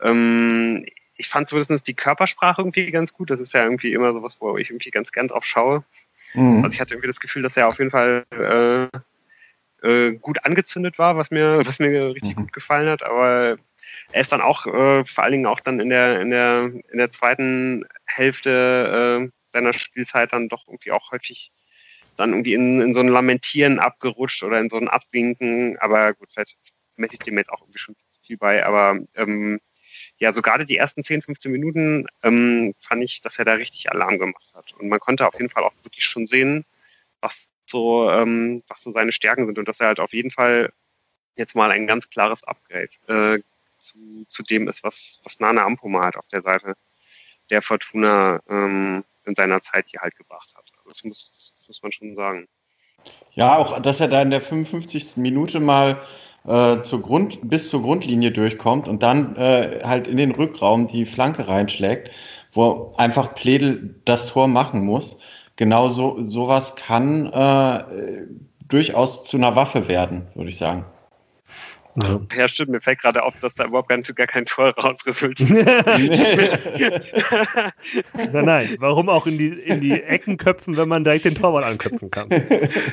[0.02, 3.30] Ähm, ich fand zumindest die Körpersprache irgendwie ganz gut.
[3.30, 5.84] Das ist ja irgendwie immer sowas, wo ich irgendwie ganz gern drauf schaue.
[6.34, 6.64] Mhm.
[6.64, 8.98] Also ich hatte irgendwie das Gefühl, dass er auf jeden Fall äh,
[9.84, 12.42] äh, gut angezündet war, was mir, was mir richtig mhm.
[12.42, 13.04] gut gefallen hat.
[13.04, 13.58] Aber
[14.12, 16.98] er ist dann auch äh, vor allen Dingen auch dann in der, in der, in
[16.98, 21.52] der zweiten Hälfte äh, seiner Spielzeit dann doch irgendwie auch häufig
[22.16, 25.78] dann irgendwie in, in so ein Lamentieren abgerutscht oder in so ein Abwinken.
[25.80, 26.58] Aber gut, vielleicht
[26.98, 28.66] messe ich dem jetzt auch irgendwie schon zu viel bei.
[28.66, 29.60] Aber ähm,
[30.18, 33.92] ja, so gerade die ersten 10, 15 Minuten ähm, fand ich, dass er da richtig
[33.92, 34.74] Alarm gemacht hat.
[34.74, 36.66] Und man konnte auf jeden Fall auch wirklich schon sehen,
[37.22, 40.72] was so, ähm, was so seine Stärken sind und dass er halt auf jeden Fall
[41.36, 43.42] jetzt mal ein ganz klares Upgrade äh,
[43.80, 43.98] zu,
[44.28, 46.76] zu dem ist, was, was Nana Ampoma halt auf der Seite
[47.50, 50.66] der Fortuna ähm, in seiner Zeit hier halt gebracht hat.
[50.78, 52.48] Also das muss, das muss man schon sagen.
[53.34, 55.18] Ja, auch, dass er da in der 55.
[55.18, 56.02] Minute mal
[56.46, 61.06] äh, zur Grund, bis zur Grundlinie durchkommt und dann äh, halt in den Rückraum die
[61.06, 62.12] Flanke reinschlägt,
[62.52, 65.20] wo einfach Pledel das Tor machen muss.
[65.60, 67.84] Genau so sowas kann äh,
[68.70, 70.86] durchaus zu einer Waffe werden, würde ich sagen.
[72.02, 72.22] Ja.
[72.34, 72.72] ja, stimmt.
[72.72, 75.66] Mir fällt gerade auf, dass da überhaupt gar, gar kein Tor raus resultiert.
[78.32, 78.70] nein, nein.
[78.80, 82.30] Warum auch in die, in die Ecken köpfen, wenn man direkt den Torwart anköpfen kann?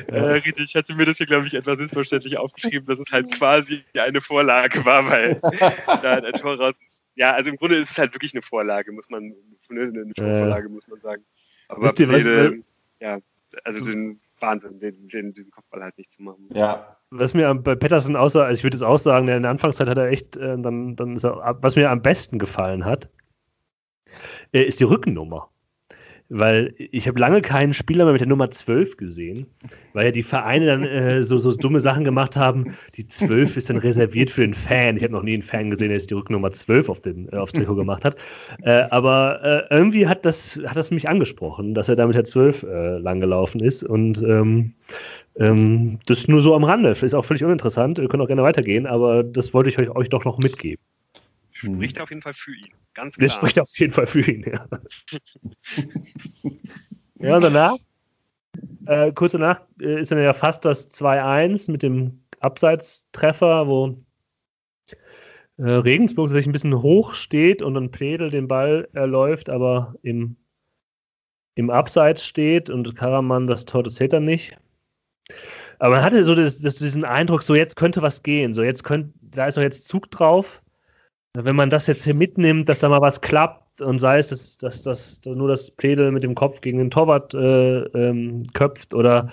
[0.07, 3.31] Äh, richtig, ich hatte mir das hier, glaube ich, etwas missverständlich aufgeschrieben, dass es halt
[3.33, 5.39] quasi eine Vorlage war, weil
[6.01, 7.05] da ein Tor raus ist.
[7.15, 9.33] Ja, also im Grunde ist es halt wirklich eine Vorlage, muss man,
[9.69, 11.23] eine Vorlage, muss man sagen.
[11.67, 12.23] Aber Wisst ihr, was,
[12.99, 13.19] ja,
[13.63, 16.47] also den Wahnsinn, den, den, diesen Kopfball halt nicht zu machen.
[16.53, 19.87] Ja, was mir bei Patterson außer, also ich würde es auch sagen, in der Anfangszeit
[19.87, 23.09] hat er echt, äh, dann, dann ist er, was mir am besten gefallen hat,
[24.51, 25.49] äh, ist die Rückennummer.
[26.29, 29.47] Weil ich habe lange keinen Spieler mehr mit der Nummer 12 gesehen,
[29.93, 32.75] weil ja die Vereine dann äh, so, so dumme Sachen gemacht haben.
[32.95, 34.97] Die 12 ist dann reserviert für den Fan.
[34.97, 37.37] Ich habe noch nie einen Fan gesehen, der sich die Rückennummer 12 auf den, äh,
[37.37, 38.17] aufs Trikot gemacht hat.
[38.61, 42.25] Äh, aber äh, irgendwie hat das, hat das mich angesprochen, dass er da mit der
[42.25, 43.83] 12 äh, langgelaufen ist.
[43.83, 44.73] Und ähm,
[45.39, 46.89] ähm, das nur so am Rande.
[46.89, 47.99] Ist auch völlig uninteressant.
[47.99, 50.83] Wir können auch gerne weitergehen, aber das wollte ich euch, euch doch noch mitgeben.
[51.57, 52.69] Spricht auf jeden Fall für ihn.
[52.93, 53.27] Ganz klar.
[53.27, 54.67] Das spricht auf jeden Fall für ihn, ja.
[57.19, 57.77] ja, danach,
[58.85, 64.03] äh, kurz danach äh, ist dann ja fast das 2-1 mit dem Abseitstreffer, wo
[65.57, 70.35] äh, Regensburg sich ein bisschen hoch steht und dann Pledel den Ball erläuft, aber im,
[71.55, 74.57] im Abseits steht und Karaman das Tor, das dann nicht.
[75.79, 78.83] Aber man hatte so das, das, diesen Eindruck, so jetzt könnte was gehen, so jetzt
[78.83, 80.61] könnte, da ist doch jetzt Zug drauf
[81.33, 84.57] wenn man das jetzt hier mitnimmt, dass da mal was klappt und sei es, dass,
[84.57, 89.31] dass, dass nur das Plädel mit dem Kopf gegen den Torwart äh, ähm, köpft oder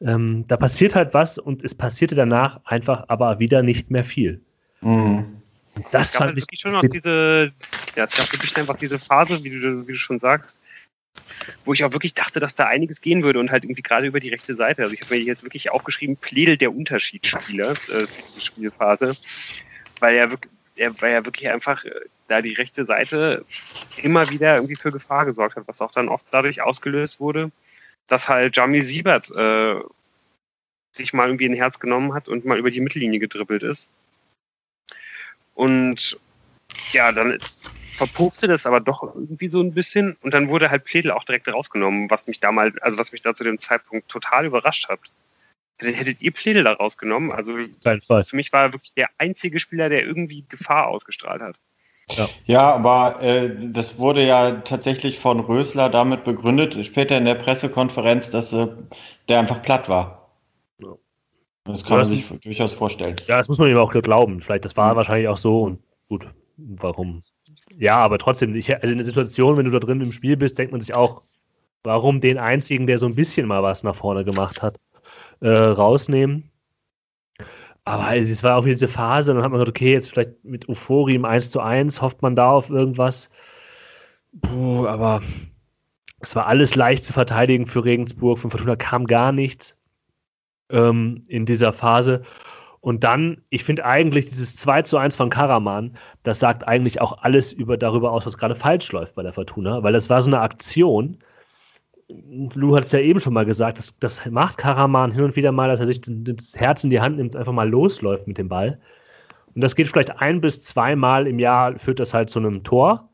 [0.00, 4.40] ähm, da passiert halt was und es passierte danach einfach aber wieder nicht mehr viel.
[4.80, 5.42] Mhm.
[5.90, 7.52] Das es gab fand ich schon noch diese,
[7.96, 10.58] ja, es gab wirklich einfach diese Phase, wie du, wie du schon sagst,
[11.64, 14.20] wo ich auch wirklich dachte, dass da einiges gehen würde und halt irgendwie gerade über
[14.20, 14.82] die rechte Seite.
[14.82, 19.16] Also ich habe mir jetzt wirklich aufgeschrieben, Plädel der Unterschiedsspieler äh, für diese Spielphase,
[20.00, 21.92] weil ja wirklich er war ja wirklich einfach äh,
[22.28, 23.44] da die rechte Seite
[23.96, 27.52] immer wieder irgendwie für Gefahr gesorgt hat, was auch dann oft dadurch ausgelöst wurde,
[28.06, 29.76] dass halt Jamie Siebert äh,
[30.92, 33.88] sich mal irgendwie ein Herz genommen hat und mal über die Mittellinie gedribbelt ist.
[35.54, 36.18] Und
[36.92, 37.40] ja, dann
[37.94, 41.48] verpuffte das aber doch irgendwie so ein bisschen und dann wurde halt Pledel auch direkt
[41.48, 45.00] rausgenommen, was mich damals, also was mich da zu dem Zeitpunkt total überrascht hat.
[45.80, 47.32] Also hättet ihr Pläne da rausgenommen?
[47.32, 51.58] Also für mich war er wirklich der einzige Spieler, der irgendwie Gefahr ausgestrahlt hat.
[52.10, 57.34] Ja, ja aber äh, das wurde ja tatsächlich von Rösler damit begründet, später in der
[57.34, 58.68] Pressekonferenz, dass äh,
[59.28, 60.30] der einfach platt war.
[60.80, 60.94] Ja.
[61.64, 63.16] Das kann man sich durchaus vorstellen.
[63.26, 64.42] Ja, das muss man ihm auch glauben.
[64.42, 64.96] Vielleicht, das war mhm.
[64.98, 67.22] wahrscheinlich auch so und gut, warum?
[67.76, 70.58] Ja, aber trotzdem, ich, also in der Situation, wenn du da drin im Spiel bist,
[70.58, 71.22] denkt man sich auch,
[71.82, 74.78] warum den einzigen, der so ein bisschen mal was nach vorne gemacht hat
[75.40, 76.50] äh, rausnehmen.
[77.84, 80.68] Aber es war auch wieder diese Phase, dann hat man gedacht, okay, jetzt vielleicht mit
[80.68, 83.28] Euphorie im 1 zu 1, hofft man da auf irgendwas.
[84.40, 85.20] Puh, aber
[86.20, 88.38] es war alles leicht zu verteidigen für Regensburg.
[88.38, 89.76] Von Fortuna kam gar nichts
[90.70, 92.22] ähm, in dieser Phase.
[92.80, 97.22] Und dann, ich finde eigentlich dieses 2 zu 1 von Karaman, das sagt eigentlich auch
[97.22, 100.30] alles über, darüber aus, was gerade falsch läuft bei der Fortuna, weil das war so
[100.30, 101.18] eine Aktion,
[102.08, 105.52] Lou hat es ja eben schon mal gesagt, das, das macht Karaman hin und wieder
[105.52, 108.48] mal, dass er sich das Herz in die Hand nimmt, einfach mal losläuft mit dem
[108.48, 108.78] Ball.
[109.54, 113.08] Und das geht vielleicht ein bis zweimal im Jahr, führt das halt zu einem Tor.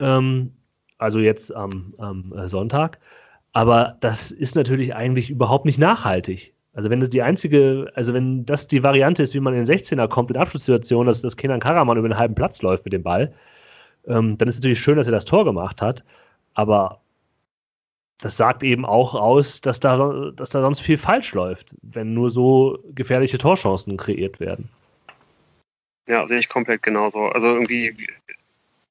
[0.00, 0.52] Ähm,
[0.98, 2.98] also jetzt am, am äh, Sonntag.
[3.52, 6.54] Aber das ist natürlich eigentlich überhaupt nicht nachhaltig.
[6.74, 9.78] Also wenn das die einzige, also wenn das die Variante ist, wie man in den
[9.78, 13.02] 16er kommt in Abschlusssituationen, dass, dass Kenan Karaman über den halben Platz läuft mit dem
[13.02, 13.32] Ball,
[14.06, 16.04] ähm, dann ist es natürlich schön, dass er das Tor gemacht hat.
[16.54, 17.00] Aber
[18.18, 22.30] das sagt eben auch aus, dass da, dass da sonst viel falsch läuft, wenn nur
[22.30, 24.68] so gefährliche Torchancen kreiert werden.
[26.08, 27.26] Ja, sehe ich komplett genauso.
[27.26, 28.08] Also irgendwie,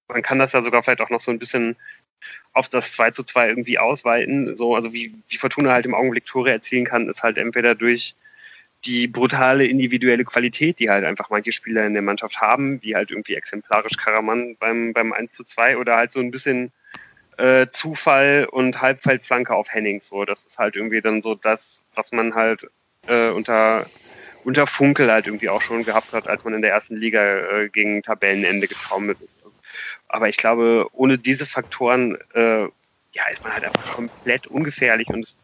[0.08, 1.76] man kann das ja sogar vielleicht auch noch so ein bisschen
[2.54, 4.56] auf das 2 zu 2 irgendwie ausweiten.
[4.56, 8.16] So, also wie, wie Fortuna halt im Augenblick Tore erzielen kann, ist halt entweder durch
[8.86, 13.12] die brutale individuelle Qualität, die halt einfach manche Spieler in der Mannschaft haben, wie halt
[13.12, 16.72] irgendwie exemplarisch Karaman beim, beim 1 zu 2 oder halt so ein bisschen
[17.38, 20.02] äh, Zufall und Halbfeldflanke auf Henning.
[20.02, 22.68] So, das ist halt irgendwie dann so das, was man halt
[23.08, 23.86] äh, unter
[24.44, 27.70] unter Funkel halt irgendwie auch schon gehabt hat, als man in der ersten Liga äh,
[27.70, 29.30] gegen Tabellenende getraumelt ist.
[30.08, 32.68] Aber ich glaube, ohne diese Faktoren äh,
[33.14, 35.36] ja, ist man halt einfach komplett ungefährlich und es,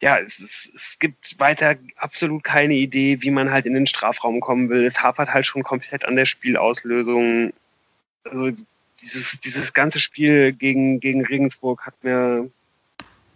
[0.00, 4.40] ja, es, es, es gibt weiter absolut keine Idee, wie man halt in den Strafraum
[4.40, 4.84] kommen will.
[4.84, 7.52] Es hapert halt schon komplett an der Spielauslösung.
[8.24, 8.50] Also
[9.00, 12.50] dieses, dieses ganze Spiel gegen, gegen Regensburg hat mir,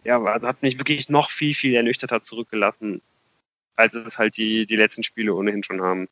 [0.04, 3.00] ja, also hat mich wirklich noch viel, viel ernüchterter zurückgelassen,
[3.76, 6.08] als es halt die, die letzten Spiele ohnehin schon haben.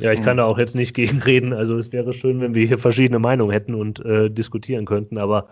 [0.00, 1.52] Ja, ich kann da auch jetzt nicht gegenreden.
[1.52, 5.48] Also es wäre schön, wenn wir hier verschiedene Meinungen hätten und äh, diskutieren könnten, aber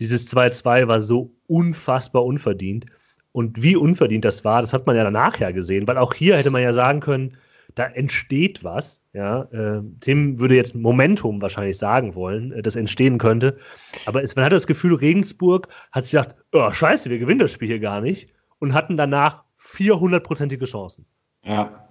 [0.00, 2.86] dieses 2-2 war so unfassbar unverdient.
[3.30, 5.04] Und wie unverdient das war, das hat man ja
[5.38, 7.36] ja gesehen, weil auch hier hätte man ja sagen können,
[7.74, 9.02] da entsteht was.
[9.12, 13.58] Ja, äh, Tim würde jetzt Momentum wahrscheinlich sagen wollen, äh, das entstehen könnte.
[14.06, 17.52] Aber es, man hat das Gefühl, Regensburg hat sich gedacht, oh, scheiße, wir gewinnen das
[17.52, 21.06] Spiel hier gar nicht und hatten danach 400-prozentige Chancen.
[21.44, 21.88] Ja.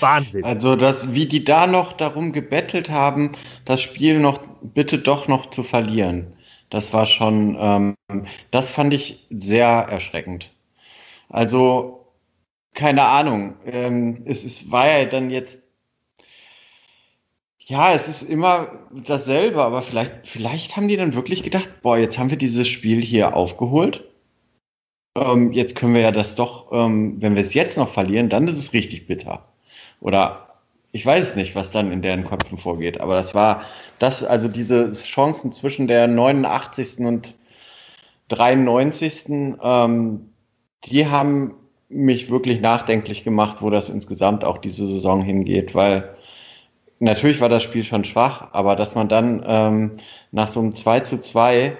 [0.00, 0.44] Wahnsinn.
[0.44, 3.32] Also, das, wie die da noch darum gebettelt haben,
[3.64, 6.32] das Spiel noch bitte doch noch zu verlieren.
[6.70, 7.94] Das war schon, ähm,
[8.50, 10.52] das fand ich sehr erschreckend.
[11.28, 11.97] Also,
[12.74, 13.56] keine Ahnung.
[13.66, 15.62] Ähm, es ist, war ja dann jetzt,
[17.60, 22.18] ja, es ist immer dasselbe, aber vielleicht, vielleicht haben die dann wirklich gedacht, boah, jetzt
[22.18, 24.04] haben wir dieses Spiel hier aufgeholt.
[25.16, 28.48] Ähm, jetzt können wir ja das doch, ähm, wenn wir es jetzt noch verlieren, dann
[28.48, 29.44] ist es richtig bitter.
[30.00, 30.48] Oder
[30.92, 33.62] ich weiß nicht, was dann in deren Köpfen vorgeht, aber das war
[33.98, 37.00] das, also diese Chancen zwischen der 89.
[37.00, 37.34] und
[38.28, 39.56] 93.
[39.62, 40.32] Ähm,
[40.84, 41.54] die haben
[41.88, 46.14] mich wirklich nachdenklich gemacht, wo das insgesamt auch diese Saison hingeht, weil
[46.98, 49.96] natürlich war das Spiel schon schwach, aber dass man dann ähm,
[50.30, 51.76] nach so einem 2 zu 2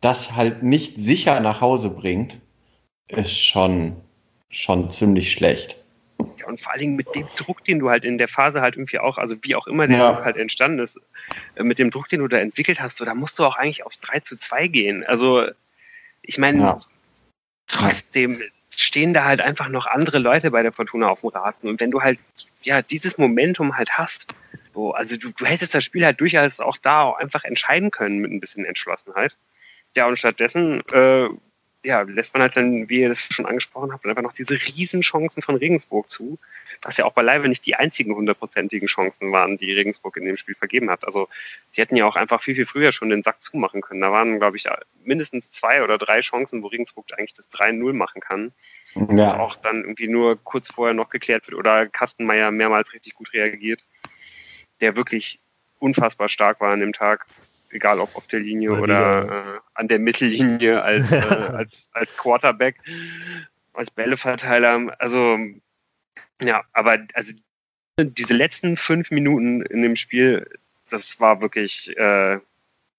[0.00, 2.38] das halt nicht sicher nach Hause bringt,
[3.08, 3.96] ist schon,
[4.48, 5.76] schon ziemlich schlecht.
[6.38, 8.76] Ja, und vor allen Dingen mit dem Druck, den du halt in der Phase halt
[8.76, 10.12] irgendwie auch, also wie auch immer der ja.
[10.12, 10.98] Druck halt entstanden ist,
[11.56, 13.84] äh, mit dem Druck, den du da entwickelt hast, so, da musst du auch eigentlich
[13.84, 15.04] aufs 3 zu 2 gehen.
[15.04, 15.46] Also,
[16.22, 16.80] ich meine, ja.
[17.66, 18.42] trotzdem
[18.74, 21.68] stehen da halt einfach noch andere Leute bei der Fortuna auf dem Raten.
[21.68, 22.18] Und wenn du halt,
[22.62, 24.34] ja, dieses Momentum halt hast,
[24.74, 28.18] so, also du, du hättest das Spiel halt durchaus auch da auch einfach entscheiden können
[28.18, 29.36] mit ein bisschen Entschlossenheit.
[29.96, 31.28] Ja, und stattdessen äh,
[31.82, 35.42] ja, lässt man halt dann, wie ihr das schon angesprochen habt, einfach noch diese Riesenchancen
[35.42, 36.38] von Regensburg zu,
[36.82, 40.54] was ja auch beileibe nicht die einzigen hundertprozentigen Chancen waren, die Regensburg in dem Spiel
[40.54, 41.04] vergeben hat.
[41.04, 41.28] Also
[41.72, 44.00] sie hätten ja auch einfach viel, viel früher schon den Sack zumachen können.
[44.00, 44.66] Da waren, glaube ich,
[45.04, 48.52] mindestens zwei oder drei Chancen, wo Regensburg eigentlich das 3-0 machen kann.
[49.10, 49.38] Ja.
[49.38, 53.84] Auch dann irgendwie nur kurz vorher noch geklärt wird oder Kastenmeier mehrmals richtig gut reagiert,
[54.80, 55.38] der wirklich
[55.78, 57.26] unfassbar stark war an dem Tag
[57.70, 62.16] egal ob auf der Linie Mal oder äh, an der Mittellinie als, äh, als, als
[62.16, 62.76] Quarterback,
[63.72, 64.94] als Bälleverteiler.
[64.98, 65.38] Also,
[66.42, 67.32] ja, aber also
[67.98, 70.46] diese letzten fünf Minuten in dem Spiel,
[70.88, 72.38] das war wirklich, äh,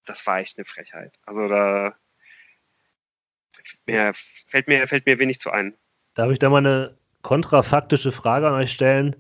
[0.06, 1.14] das war echt eine Frechheit.
[1.26, 1.96] Also da
[3.86, 4.14] mir,
[4.48, 5.74] fällt, mir, fällt mir wenig zu ein.
[6.14, 9.16] Darf ich da mal eine kontrafaktische Frage an euch stellen?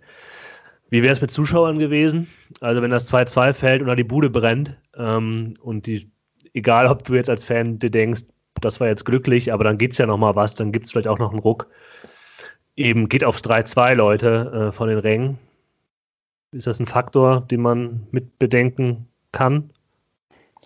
[0.90, 2.28] Wie wäre es mit Zuschauern gewesen?
[2.60, 6.12] Also wenn das 2-2 fällt oder die Bude brennt ähm, und die,
[6.54, 8.24] egal ob du jetzt als Fan dir denkst,
[8.60, 11.08] das war jetzt glücklich, aber dann geht es ja nochmal was, dann gibt es vielleicht
[11.08, 11.68] auch noch einen Ruck.
[12.76, 15.38] Eben geht aufs 3-2, Leute, äh, von den Rängen.
[16.52, 19.70] Ist das ein Faktor, den man mit bedenken kann?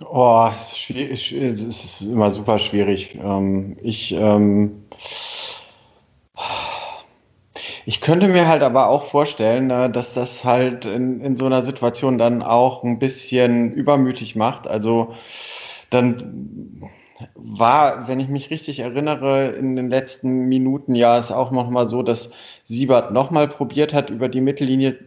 [0.03, 3.15] Oh, es ist, immer super schwierig.
[3.15, 4.85] Ähm, ich ähm,
[7.85, 11.61] ich könnte mir halt aber auch vorstellen, äh, dass das halt in, in so einer
[11.61, 14.67] Situation dann auch ein bisschen übermütig macht.
[14.67, 15.13] Also
[15.91, 16.81] dann
[17.35, 21.87] war, wenn ich mich richtig erinnere, in den letzten Minuten ja es auch noch mal
[21.87, 22.31] so, dass
[22.65, 24.97] Siebert noch mal probiert hat, über die Mittellinie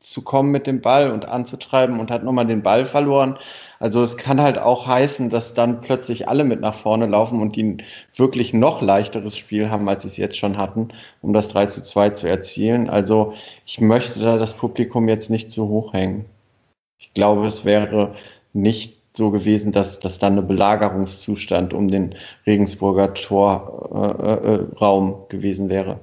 [0.00, 3.38] zu kommen mit dem Ball und anzutreiben und hat nochmal den Ball verloren.
[3.78, 7.54] Also es kann halt auch heißen, dass dann plötzlich alle mit nach vorne laufen und
[7.54, 7.82] die ein
[8.14, 10.88] wirklich noch leichteres Spiel haben, als sie es jetzt schon hatten,
[11.20, 12.88] um das 3 zu 2 zu erzielen.
[12.88, 13.34] Also
[13.66, 16.24] ich möchte da das Publikum jetzt nicht zu hoch hängen.
[16.98, 18.14] Ich glaube, es wäre
[18.54, 22.14] nicht so gewesen, dass, dass dann ein Belagerungszustand um den
[22.46, 24.64] Regensburger Torraum
[25.10, 26.00] äh, äh, gewesen wäre.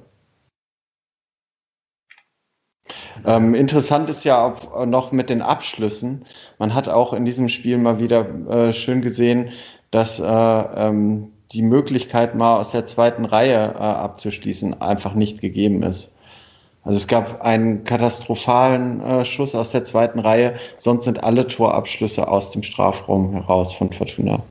[3.26, 6.24] Ähm, interessant ist ja auch noch mit den Abschlüssen.
[6.58, 9.50] Man hat auch in diesem Spiel mal wieder äh, schön gesehen,
[9.90, 15.82] dass äh, ähm, die Möglichkeit, mal aus der zweiten Reihe äh, abzuschließen, einfach nicht gegeben
[15.82, 16.14] ist.
[16.88, 22.26] Also es gab einen katastrophalen äh, Schuss aus der zweiten Reihe, sonst sind alle Torabschlüsse
[22.26, 24.42] aus dem Strafraum heraus von Fortuna.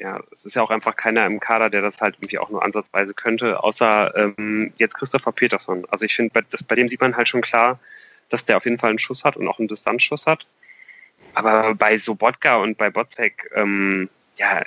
[0.00, 2.64] Ja, es ist ja auch einfach keiner im Kader, der das halt irgendwie auch nur
[2.64, 5.86] ansatzweise könnte, außer ähm, jetzt Christopher Peterson.
[5.92, 7.78] Also ich finde, bei, bei dem sieht man halt schon klar,
[8.28, 10.44] dass der auf jeden Fall einen Schuss hat und auch einen Distanzschuss hat.
[11.34, 14.08] Aber bei Sobotka und bei Botzek, ähm,
[14.38, 14.64] ja,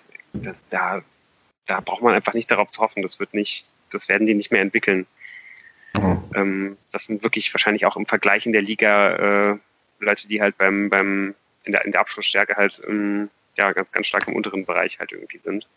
[0.70, 1.02] da,
[1.66, 3.02] da braucht man einfach nicht darauf zu hoffen.
[3.02, 5.06] Das wird nicht, das werden die nicht mehr entwickeln.
[6.02, 6.24] Mhm.
[6.36, 9.58] Ähm, das sind wirklich wahrscheinlich auch im Vergleich in der Liga äh,
[10.00, 14.08] Leute, die halt beim, beim in der, in der Abschlussstärke halt ähm, ja, ganz, ganz
[14.08, 15.68] stark im unteren Bereich halt irgendwie sind.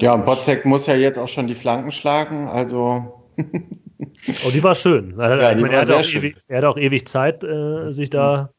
[0.00, 3.22] Ja, und Botzek muss ja jetzt auch schon die Flanken schlagen, also.
[3.38, 5.14] oh, die war schön.
[5.16, 8.50] Ja, die meine, war er, hat ewig, er, hat auch ewig Zeit, äh, sich da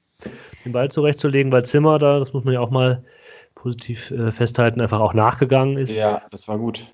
[0.65, 3.03] den Ball zurechtzulegen, weil Zimmer da, das muss man ja auch mal
[3.55, 5.91] positiv äh, festhalten, einfach auch nachgegangen ist.
[5.91, 6.85] Ja, das war gut.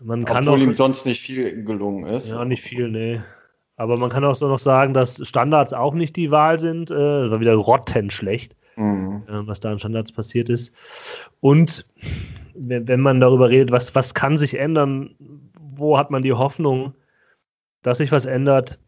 [0.00, 2.30] Man kann Obwohl auch, ihm sonst nicht viel gelungen ist.
[2.30, 3.20] Ja, nicht viel, nee.
[3.76, 6.90] Aber man kann auch so noch sagen, dass Standards auch nicht die Wahl sind.
[6.90, 9.22] Äh, war wieder rottenschlecht, mhm.
[9.28, 10.72] äh, was da an Standards passiert ist.
[11.40, 11.86] Und
[12.54, 15.14] wenn, wenn man darüber redet, was, was kann sich ändern,
[15.76, 16.94] wo hat man die Hoffnung,
[17.82, 18.78] dass sich was ändert,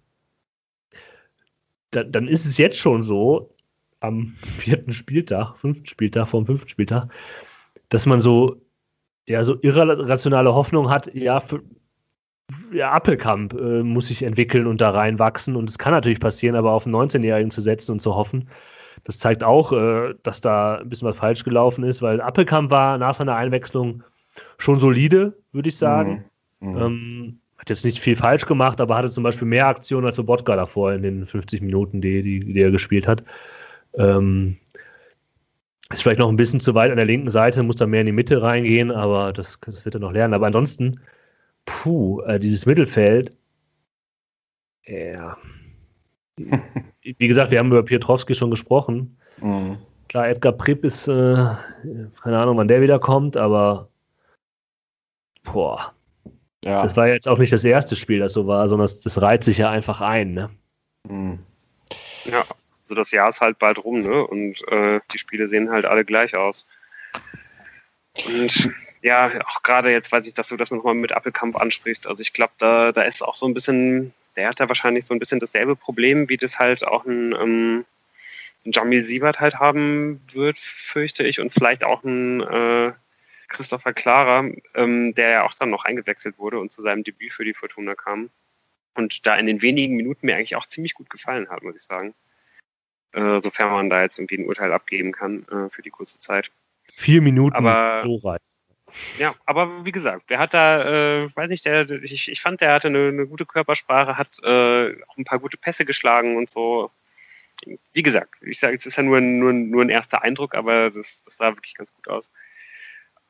[1.93, 3.55] da, dann ist es jetzt schon so,
[4.01, 7.13] am vierten Spieltag, fünften Spieltag, vom fünften Spieltag,
[7.91, 8.61] dass man so
[9.31, 11.62] ja, so irrationale Hoffnung hat, ja, für,
[12.72, 15.55] ja, Appelkamp äh, muss sich entwickeln und da reinwachsen.
[15.55, 18.49] Und es kann natürlich passieren, aber auf einen 19-Jährigen zu setzen und zu hoffen,
[19.05, 22.99] das zeigt auch, äh, dass da ein bisschen was falsch gelaufen ist, weil Appelkamp war
[22.99, 24.03] nach seiner Einwechslung
[24.59, 26.24] schon solide, würde ich sagen.
[26.59, 26.70] Mhm.
[26.72, 26.76] Mhm.
[26.78, 30.57] Ähm, hat jetzt nicht viel falsch gemacht, aber hatte zum Beispiel mehr Aktionen als Sobotka
[30.57, 33.22] davor in den 50 Minuten, die, die, die er gespielt hat.
[33.95, 34.57] Ähm,
[35.93, 38.07] ist vielleicht noch ein bisschen zu weit an der linken Seite, muss da mehr in
[38.07, 40.34] die Mitte reingehen, aber das, das wird er noch lernen.
[40.34, 41.01] Aber ansonsten,
[41.64, 43.36] puh, äh, dieses Mittelfeld,
[44.86, 45.36] ja.
[47.03, 49.18] Wie gesagt, wir haben über Piotrowski schon gesprochen.
[49.38, 49.78] Mhm.
[50.09, 51.34] Klar, Edgar Pripp ist, äh,
[52.22, 53.88] keine Ahnung, wann der wiederkommt, aber
[55.45, 55.93] boah.
[56.64, 56.82] Ja.
[56.82, 59.45] Das war jetzt auch nicht das erste Spiel, das so war, sondern das, das reiht
[59.45, 60.51] sich ja einfach ein, ne?
[61.09, 61.38] Mhm.
[62.24, 62.45] Ja,
[62.91, 64.26] also das Jahr ist halt bald rum, ne?
[64.26, 66.66] Und äh, die Spiele sehen halt alle gleich aus.
[68.26, 72.09] Und ja, auch gerade jetzt weiß ich, dass du das nochmal mit Appelkamp ansprichst.
[72.09, 75.14] Also ich glaube, da, da ist auch so ein bisschen, der hat da wahrscheinlich so
[75.14, 77.84] ein bisschen dasselbe Problem, wie das halt auch ein, ähm,
[78.66, 81.38] ein Jamil Siebert halt haben wird, fürchte ich.
[81.38, 82.93] Und vielleicht auch ein äh,
[83.47, 87.45] Christopher Klarer, ähm, der ja auch dann noch eingewechselt wurde und zu seinem Debüt für
[87.45, 88.30] die Fortuna kam.
[88.95, 91.84] Und da in den wenigen Minuten mir eigentlich auch ziemlich gut gefallen hat, muss ich
[91.84, 92.14] sagen
[93.13, 96.51] äh, sofern man da jetzt irgendwie ein Urteil abgeben kann äh, für die kurze Zeit.
[96.93, 98.03] Vier Minuten aber,
[99.19, 102.73] Ja, aber wie gesagt, der hat da, äh, weiß nicht, der, ich, ich fand, der
[102.73, 106.91] hatte eine, eine gute Körpersprache, hat äh, auch ein paar gute Pässe geschlagen und so.
[107.93, 111.23] Wie gesagt, ich sage, es ist ja nur, nur, nur ein erster Eindruck, aber das,
[111.25, 112.31] das sah wirklich ganz gut aus.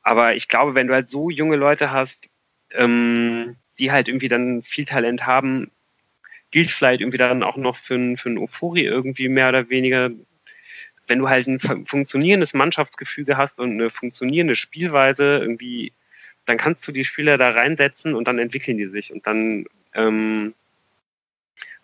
[0.03, 2.27] Aber ich glaube, wenn du halt so junge Leute hast,
[2.71, 5.69] ähm, die halt irgendwie dann viel Talent haben,
[6.51, 10.11] gilt vielleicht irgendwie dann auch noch für ein, für ein Ofori irgendwie mehr oder weniger.
[11.07, 15.93] Wenn du halt ein funktionierendes Mannschaftsgefüge hast und eine funktionierende Spielweise irgendwie,
[16.45, 20.53] dann kannst du die Spieler da reinsetzen und dann entwickeln die sich und dann ähm,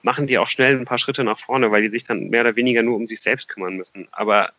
[0.02, 2.56] machen die auch schnell ein paar Schritte nach vorne, weil die sich dann mehr oder
[2.56, 4.08] weniger nur um sich selbst kümmern müssen.
[4.12, 4.54] Aber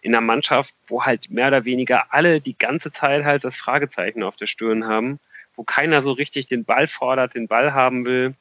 [0.00, 4.22] in einer Mannschaft, wo halt mehr oder weniger alle die ganze Zeit halt das Fragezeichen
[4.22, 5.18] auf der Stirn haben,
[5.54, 8.34] wo keiner so richtig den Ball fordert, den Ball haben will,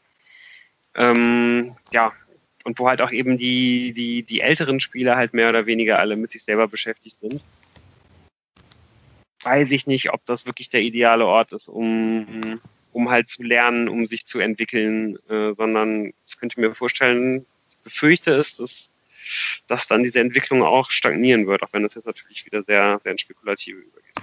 [0.96, 2.14] ähm, ja,
[2.64, 6.16] und wo halt auch eben die, die, die älteren Spieler halt mehr oder weniger alle
[6.16, 7.42] mit sich selber beschäftigt sind.
[9.44, 12.60] Weiß ich nicht, ob das wirklich der ideale Ort ist, um,
[12.92, 17.78] um halt zu lernen, um sich zu entwickeln, äh, sondern ich könnte mir vorstellen, ich
[17.78, 18.90] befürchte es, dass,
[19.68, 23.12] dass dann diese Entwicklung auch stagnieren wird, auch wenn das jetzt natürlich wieder sehr, sehr
[23.12, 24.16] ins Spekulative übergeht.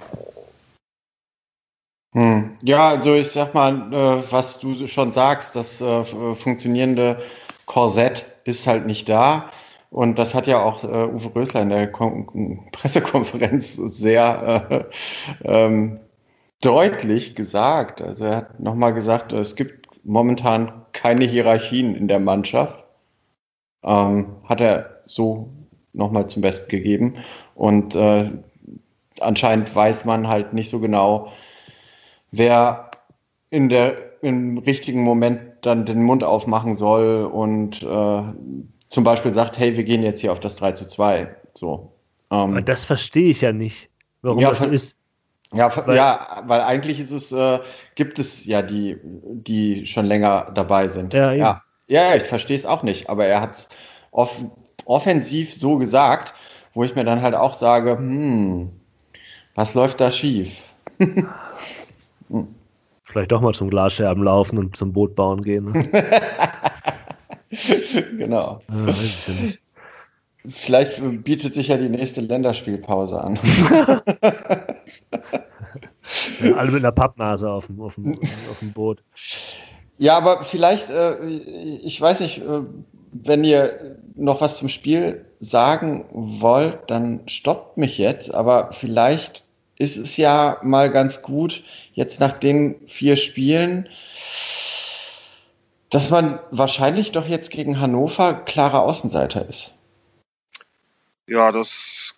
[2.13, 2.57] Hm.
[2.61, 6.03] Ja, also ich sag mal, äh, was du schon sagst, das äh,
[6.35, 7.17] funktionierende
[7.65, 9.49] Korsett ist halt nicht da.
[9.89, 12.27] Und das hat ja auch äh, Uwe Rösler in der Kon
[12.71, 14.89] Pressekonferenz sehr
[15.43, 15.99] äh, ähm,
[16.61, 18.01] deutlich gesagt.
[18.01, 22.85] Also er hat nochmal gesagt, es gibt momentan keine Hierarchien in der Mannschaft.
[23.83, 25.49] Ähm, hat er so
[25.93, 27.15] nochmal zum Besten gegeben.
[27.55, 28.31] Und äh,
[29.19, 31.31] anscheinend weiß man halt nicht so genau,
[32.33, 32.91] wer
[33.49, 38.23] in der, im richtigen Moment dann den Mund aufmachen soll und äh,
[38.89, 41.33] zum Beispiel sagt, hey, wir gehen jetzt hier auf das 3 zu 2.
[41.53, 41.93] So.
[42.31, 43.89] Ähm, das verstehe ich ja nicht,
[44.21, 44.97] warum ja, das so ist.
[45.53, 47.59] Ja, weil, ja, weil eigentlich ist es, äh,
[47.95, 51.13] gibt es ja die, die schon länger dabei sind.
[51.13, 51.61] Ja, ja.
[51.87, 53.69] ja ich verstehe es auch nicht, aber er hat es
[54.11, 54.43] off
[54.85, 56.33] offensiv so gesagt,
[56.73, 58.71] wo ich mir dann halt auch sage, hm,
[59.55, 60.73] was läuft da schief?
[63.03, 65.65] Vielleicht doch mal zum Glasscherben laufen und zum Boot bauen gehen.
[65.65, 65.89] Ne?
[68.17, 68.61] genau.
[68.69, 69.59] Ja, weiß ich ja nicht.
[70.45, 73.39] Vielleicht bietet sich ja die nächste Länderspielpause an.
[76.41, 78.19] ja, alle mit einer Pappnase auf dem, auf dem,
[78.49, 79.01] auf dem Boot.
[79.97, 82.61] Ja, aber vielleicht, äh, ich weiß nicht, äh,
[83.13, 88.33] wenn ihr noch was zum Spiel sagen wollt, dann stoppt mich jetzt.
[88.33, 89.45] Aber vielleicht
[89.77, 91.63] ist es ja mal ganz gut,
[91.93, 93.89] jetzt nach den vier Spielen,
[95.89, 99.73] dass man wahrscheinlich doch jetzt gegen Hannover klarer Außenseiter ist.
[101.27, 102.15] Ja, das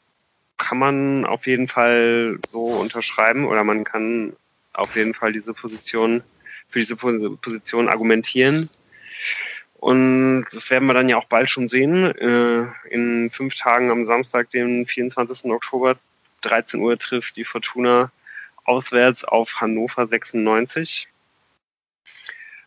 [0.57, 4.33] kann man auf jeden Fall so unterschreiben oder man kann
[4.73, 6.23] auf jeden Fall diese Position
[6.69, 8.69] für diese Position argumentieren.
[9.75, 12.05] Und das werden wir dann ja auch bald schon sehen.
[12.15, 15.51] Äh, in fünf Tagen am Samstag, den 24.
[15.51, 15.95] Oktober,
[16.45, 18.11] 13 Uhr trifft die Fortuna
[18.63, 21.07] auswärts auf Hannover 96.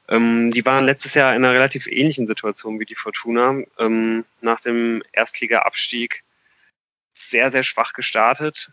[0.08, 3.62] Ähm, die waren letztes Jahr in einer relativ ähnlichen Situation wie die Fortuna.
[3.78, 6.24] Ähm, nach dem Erstliga-Abstieg
[7.12, 8.72] sehr, sehr schwach gestartet.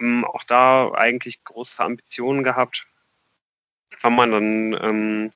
[0.00, 2.86] Ähm, auch da eigentlich große Ambitionen gehabt.
[4.00, 5.32] War man dann ähm,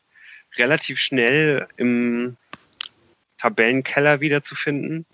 [0.57, 2.37] relativ schnell im
[3.39, 5.05] Tabellenkeller wiederzufinden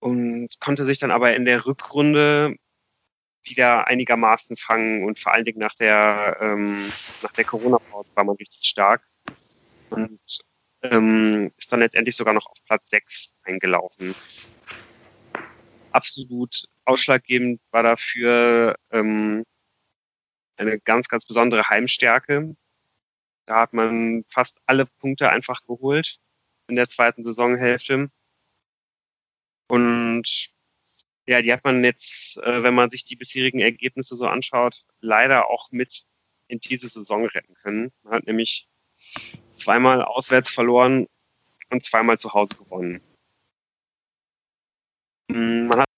[0.00, 2.56] und konnte sich dann aber in der Rückrunde
[3.42, 6.92] wieder einigermaßen fangen und vor allen Dingen nach der, ähm,
[7.36, 9.02] der Corona-Pause war man richtig stark
[9.90, 10.20] und
[10.82, 14.14] ähm, ist dann letztendlich sogar noch auf Platz 6 eingelaufen.
[15.92, 19.44] Absolut ausschlaggebend war dafür ähm,
[20.56, 22.56] eine ganz, ganz besondere Heimstärke.
[23.46, 26.18] Da hat man fast alle Punkte einfach geholt
[26.68, 28.10] in der zweiten Saisonhälfte.
[29.68, 30.50] Und
[31.26, 35.50] ja, die hat man jetzt, äh, wenn man sich die bisherigen Ergebnisse so anschaut, leider
[35.50, 36.04] auch mit
[36.48, 37.92] in diese Saison retten können.
[38.04, 38.68] Man hat nämlich
[39.54, 41.06] zweimal auswärts verloren
[41.70, 43.00] und zweimal zu Hause gewonnen.
[45.28, 45.88] Mm, man hat,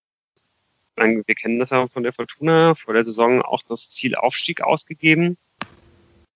[0.97, 5.37] wir kennen das ja von der Fortuna, vor der Saison auch das Ziel Aufstieg ausgegeben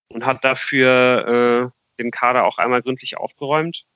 [0.09, 3.87] und hat dafür äh, den Kader auch einmal gründlich aufgeräumt.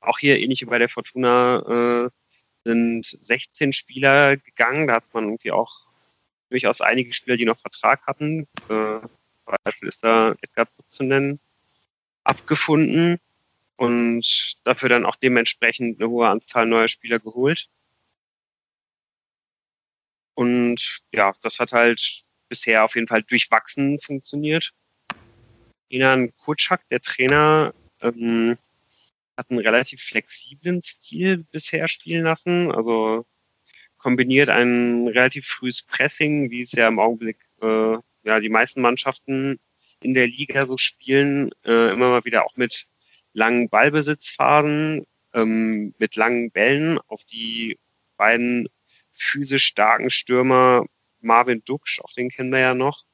[0.00, 2.10] Auch hier, ähnlich wie bei der Fortuna, äh,
[2.64, 4.86] sind 16 Spieler gegangen.
[4.86, 5.86] Da hat man irgendwie auch
[6.50, 8.46] durchaus einige Spieler, die noch Vertrag hatten.
[8.68, 11.40] Äh, zum Beispiel ist da Edgar Putz zu nennen,
[12.24, 13.18] abgefunden
[13.76, 17.68] und dafür dann auch dementsprechend eine hohe Anzahl neuer Spieler geholt.
[20.34, 24.72] Und ja, das hat halt bisher auf jeden Fall durchwachsen funktioniert.
[25.88, 28.58] Inan Kutschak, der Trainer, ähm,
[29.38, 32.72] hat einen relativ flexiblen Stil bisher spielen lassen.
[32.72, 33.24] Also
[33.96, 39.60] kombiniert ein relativ frühes Pressing, wie es ja im Augenblick äh, ja die meisten Mannschaften
[40.00, 42.86] in der Liga so spielen, äh, immer mal wieder auch mit
[43.32, 47.78] langen Ballbesitzphasen, ähm, mit langen Bällen auf die
[48.16, 48.68] beiden
[49.12, 50.84] physisch starken Stürmer
[51.20, 53.04] Marvin Duksch, auch den kennen wir ja noch,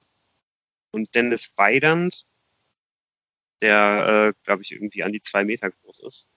[0.90, 2.26] und Dennis Weidand,
[3.62, 6.28] der, äh, glaube ich, irgendwie an die zwei Meter groß ist.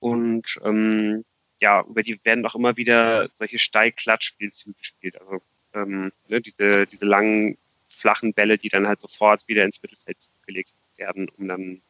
[0.00, 1.24] Und ähm,
[1.60, 5.20] ja, über die werden auch immer wieder solche Steil-Klatsch-Spielzüge gespielt.
[5.20, 5.42] Also
[5.72, 7.56] ähm, ne, diese, diese langen,
[7.88, 11.82] flachen Bälle, die dann halt sofort wieder ins Mittelfeld zurückgelegt werden, um dann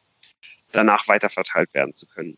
[0.71, 2.37] danach weiter verteilt werden zu können.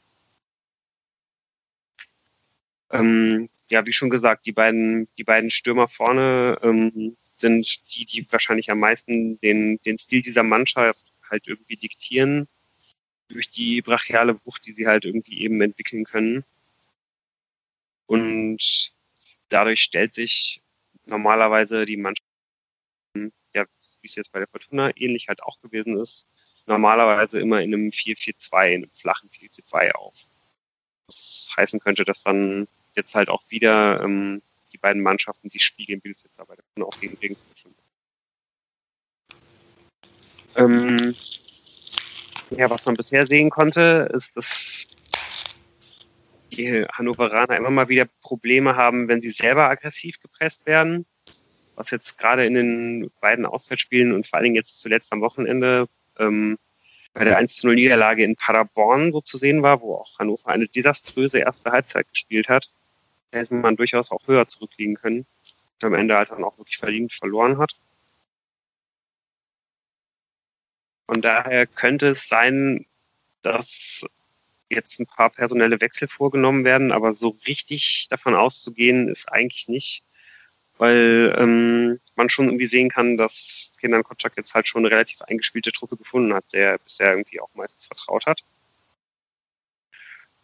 [2.89, 8.31] Ähm, ja, wie schon gesagt, die beiden, die beiden Stürmer vorne ähm, sind die, die
[8.31, 12.47] wahrscheinlich am meisten den, den Stil dieser Mannschaft halt irgendwie diktieren
[13.27, 16.43] durch die brachiale Wucht, die sie halt irgendwie eben entwickeln können.
[18.05, 18.93] Und
[19.49, 20.61] dadurch stellt sich
[21.05, 22.27] normalerweise die Mannschaft,
[23.53, 23.65] ja,
[24.01, 26.27] wie es jetzt bei der Fortuna ähnlich halt auch gewesen ist,
[26.65, 30.15] normalerweise immer in einem 4-4-2, in einem flachen 4-4-2 auf.
[31.07, 34.41] Das heißen könnte, dass dann jetzt halt auch wieder ähm,
[34.71, 37.75] die beiden Mannschaften sich spiegeln, es jetzt aber auch gegen Regensburg schon.
[40.55, 41.15] Ähm,
[42.51, 44.87] ja, was man bisher sehen konnte, ist, dass
[46.51, 51.05] die Hannoveraner immer mal wieder Probleme haben, wenn sie selber aggressiv gepresst werden.
[51.75, 55.87] Was jetzt gerade in den beiden Auswärtsspielen und vor allen Dingen jetzt zuletzt am Wochenende
[56.17, 56.57] ähm,
[57.13, 61.71] bei der 1-0-Niederlage in Paderborn so zu sehen war, wo auch Hannover eine desaströse erste
[61.71, 62.71] Halbzeit gespielt hat.
[63.31, 65.25] Hätte man durchaus auch höher zurückliegen können.
[65.81, 67.75] Am Ende halt dann auch wirklich verdient verloren hat.
[71.07, 72.85] Von daher könnte es sein,
[73.41, 74.05] dass
[74.69, 80.03] jetzt ein paar personelle Wechsel vorgenommen werden, aber so richtig davon auszugehen ist eigentlich nicht,
[80.77, 85.21] weil ähm, man schon irgendwie sehen kann, dass Kenan Kotschak jetzt halt schon eine relativ
[85.21, 88.43] eingespielte Truppe gefunden hat, der bisher irgendwie auch meistens vertraut hat.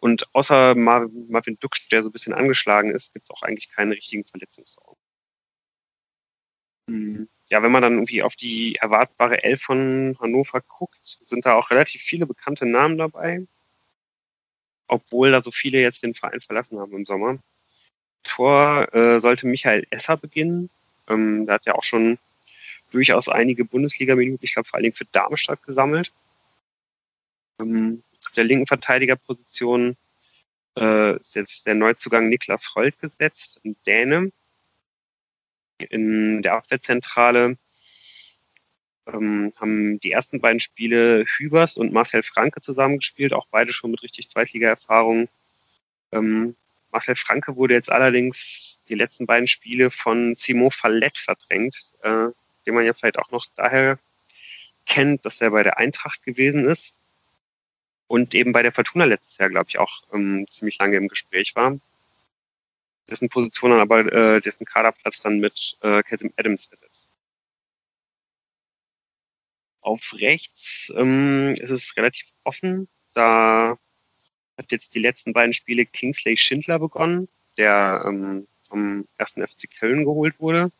[0.03, 3.95] Und außer Marvin Duksch, der so ein bisschen angeschlagen ist, gibt es auch eigentlich keine
[3.95, 5.01] richtigen Verletzungssorgen.
[6.89, 11.53] Hm ja, wenn man dann irgendwie auf die erwartbare Elf von Hannover guckt, sind da
[11.53, 13.45] auch relativ viele bekannte Namen dabei.
[14.87, 17.39] Obwohl da so viele jetzt den Verein verlassen haben im Sommer.
[18.23, 20.69] Tor äh, sollte Michael Esser beginnen.
[21.07, 22.17] Ähm, der hat ja auch schon
[22.91, 26.11] durchaus einige Bundesliga-Minuten, ich glaube vor allen Dingen für Darmstadt gesammelt.
[27.59, 29.97] Ähm, auf der linken Verteidigerposition
[30.77, 34.31] äh, ist jetzt der Neuzugang Niklas Holt gesetzt, ein Däne,
[35.89, 37.57] in der Abwehrzentrale
[39.07, 44.03] ähm, haben die ersten beiden Spiele Hübers und Marcel Franke zusammengespielt, auch beide schon mit
[44.03, 45.27] richtig Zweitliga-Erfahrung.
[46.11, 46.55] Ähm,
[46.91, 52.27] Marcel Franke wurde jetzt allerdings die letzten beiden Spiele von Simon Fallett verdrängt, äh,
[52.65, 53.99] den man ja vielleicht auch noch daher
[54.85, 56.95] kennt, dass er bei der Eintracht gewesen ist
[58.13, 61.55] und eben bei der Fortuna letztes Jahr, glaube ich, auch ähm, ziemlich lange im Gespräch
[61.55, 61.79] war
[63.09, 67.09] dessen Position dann aber, äh, dessen Kaderplatz dann mit äh, Casim Adams ersetzt.
[69.81, 72.87] Auf rechts ähm, ist es relativ offen.
[73.13, 73.77] Da
[74.57, 80.05] hat jetzt die letzten beiden Spiele Kingsley Schindler begonnen, der ähm, vom ersten FC Köln
[80.05, 80.71] geholt wurde.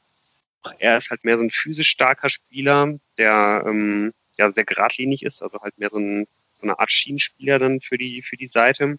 [0.80, 5.44] Er ist halt mehr so ein physisch starker Spieler, der ähm, ja sehr geradlinig ist,
[5.44, 8.98] also halt mehr so, ein, so eine Art Schienenspieler dann für die, für die Seite.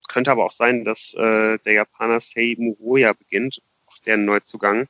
[0.00, 4.88] Es könnte aber auch sein, dass äh, der Japaner Sei Muroya beginnt, auch der Neuzugang.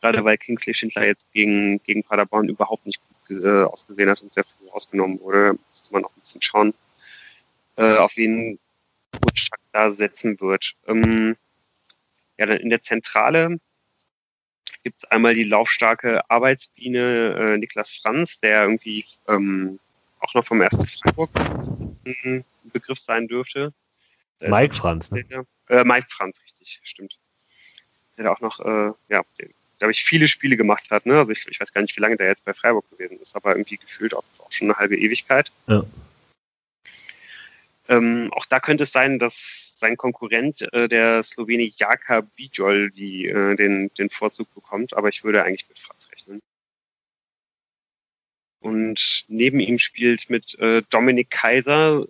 [0.00, 4.32] Gerade weil Kingsley Schindler jetzt gegen, gegen Paderborn überhaupt nicht gut äh, ausgesehen hat und
[4.32, 6.74] sehr früh rausgenommen wurde, müsste man auch ein bisschen schauen,
[7.76, 8.58] äh, auf wen
[9.24, 10.74] Rutschak da setzen wird.
[10.86, 11.36] Ähm,
[12.38, 13.58] ja, dann in der Zentrale
[14.86, 19.80] gibt es einmal die laufstarke Arbeitsbiene äh, Niklas Franz, der irgendwie ähm,
[20.20, 20.76] auch noch vom 1.
[21.02, 21.30] Freiburg
[22.04, 23.72] ein Begriff sein dürfte.
[24.38, 25.24] Mike Franz, ne?
[25.68, 27.18] Äh, Mike Franz, richtig, stimmt.
[28.16, 29.24] Der auch noch, äh, ja,
[29.78, 31.04] glaube ich, viele Spiele gemacht hat.
[31.04, 31.18] Ne?
[31.18, 33.56] Also ich, ich, weiß gar nicht, wie lange der jetzt bei Freiburg gewesen ist, aber
[33.56, 35.50] irgendwie gefühlt auch, auch schon eine halbe Ewigkeit.
[35.66, 35.82] Ja.
[37.88, 43.26] Ähm, auch da könnte es sein, dass sein Konkurrent, äh, der Slowene Jaka Bijol, die,
[43.26, 46.40] äh, den, den Vorzug bekommt, aber ich würde eigentlich mit Franz rechnen.
[48.60, 52.06] Und neben ihm spielt mit äh, Dominik Kaiser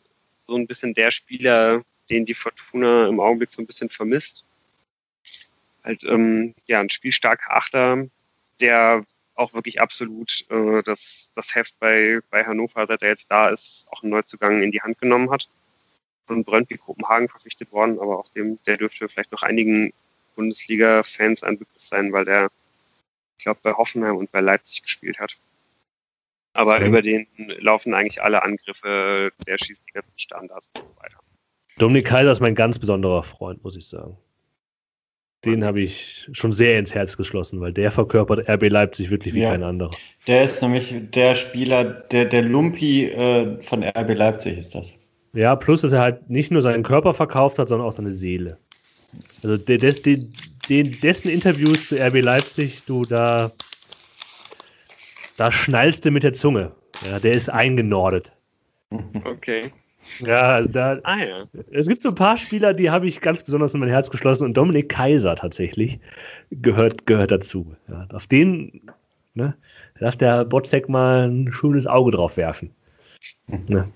[0.47, 4.45] so ein bisschen der Spieler, den die Fortuna im Augenblick so ein bisschen vermisst.
[5.85, 8.07] Halt, ähm, ja, ein spielstarker Achter,
[8.61, 9.05] der
[9.35, 13.87] auch wirklich absolut äh, das, das Heft bei, bei Hannover, seit er jetzt da ist,
[13.91, 15.49] auch einen Neuzugang in die Hand genommen hat.
[16.27, 19.93] Von Brøndby Kopenhagen verpflichtet worden, aber auch dem, der dürfte vielleicht noch einigen
[20.35, 22.51] Bundesliga-Fans ein Begriff sein, weil der,
[23.39, 25.37] ich glaube, bei Hoffenheim und bei Leipzig gespielt hat.
[26.53, 27.27] Aber über den
[27.59, 31.19] laufen eigentlich alle Angriffe, der schießt die ganzen Standards und so weiter.
[31.79, 34.17] Dominik Kaiser ist mein ganz besonderer Freund, muss ich sagen.
[35.45, 39.43] Den habe ich schon sehr ins Herz geschlossen, weil der verkörpert RB Leipzig wirklich wie
[39.43, 39.51] ja.
[39.51, 39.91] kein anderer.
[40.27, 45.06] Der ist nämlich der Spieler, der, der Lumpi äh, von RB Leipzig ist das.
[45.37, 48.57] Ja, plus, dass er halt nicht nur seinen Körper verkauft hat, sondern auch seine Seele.
[49.43, 50.33] Also des, den,
[51.03, 53.53] dessen Interviews zu RB Leipzig, du, da,
[55.37, 56.73] da schnallst du mit der Zunge.
[57.07, 58.33] Ja, der ist eingenordet.
[59.25, 59.71] Okay.
[60.21, 61.45] Ja, also da, ah, ja.
[61.71, 64.45] es gibt so ein paar Spieler, die habe ich ganz besonders in mein Herz geschlossen
[64.45, 65.99] und Dominik Kaiser tatsächlich
[66.51, 67.75] gehört, gehört dazu.
[67.89, 68.81] Ja, auf den
[69.35, 69.55] ne,
[70.01, 72.71] darf der Botzek mal ein schönes Auge drauf werfen.
[73.67, 73.93] Ne.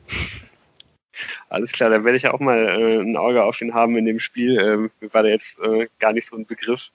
[1.50, 4.04] Alles klar, dann werde ich ja auch mal äh, ein Auge auf ihn haben in
[4.06, 4.58] dem Spiel.
[4.58, 6.90] Ähm, mir war der jetzt äh, gar nicht so ein Begriff.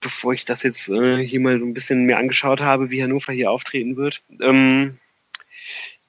[0.00, 3.32] bevor ich das jetzt äh, hier mal so ein bisschen mir angeschaut habe, wie Hannover
[3.32, 4.22] hier auftreten wird.
[4.40, 4.98] Ähm,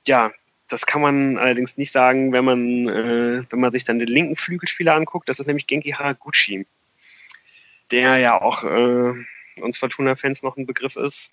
[0.07, 0.31] ja,
[0.67, 4.35] das kann man allerdings nicht sagen, wenn man, äh, wenn man sich dann den linken
[4.35, 5.29] Flügelspieler anguckt.
[5.29, 6.65] Das ist nämlich Genki Haraguchi,
[7.91, 9.13] der ja auch äh,
[9.61, 11.31] uns Fortuna-Fans noch ein Begriff ist.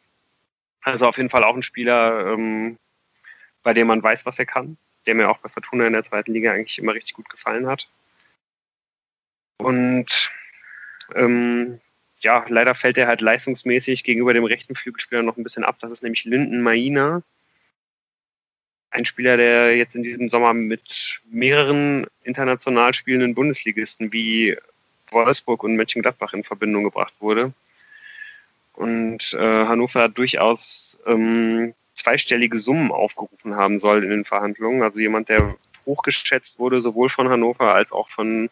[0.83, 2.79] Also auf jeden Fall auch ein Spieler, ähm,
[3.63, 6.33] bei dem man weiß, was er kann, der mir auch bei Fortuna in der zweiten
[6.33, 7.89] Liga eigentlich immer richtig gut gefallen hat.
[9.59, 10.31] Und
[11.15, 11.81] ähm,
[12.21, 15.77] ja, leider fällt er halt leistungsmäßig gegenüber dem rechten Flügelspieler noch ein bisschen ab.
[15.81, 17.23] Das ist nämlich Linden Maina.
[18.91, 24.57] Ein Spieler, der jetzt in diesem Sommer mit mehreren international spielenden Bundesligisten wie
[25.11, 27.53] Wolfsburg und Mönchengladbach in Verbindung gebracht wurde.
[28.75, 31.75] Und äh, Hannover durchaus ähm,
[32.07, 34.83] zweistellige Summen aufgerufen haben soll in den Verhandlungen.
[34.83, 38.49] Also jemand, der hochgeschätzt wurde, sowohl von Hannover als auch von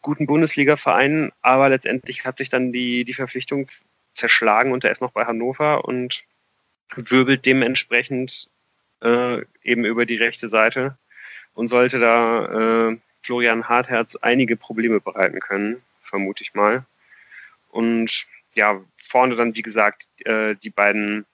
[0.00, 3.66] guten Bundesliga-Vereinen, aber letztendlich hat sich dann die, die Verpflichtung
[4.14, 6.22] zerschlagen und er ist noch bei Hannover und
[6.94, 8.48] wirbelt dementsprechend
[9.02, 10.96] äh, eben über die rechte Seite
[11.54, 16.84] und sollte da äh, Florian Hartherz einige Probleme bereiten können, vermute ich mal.
[17.70, 21.26] Und ja, vorne dann, wie gesagt, äh, die beiden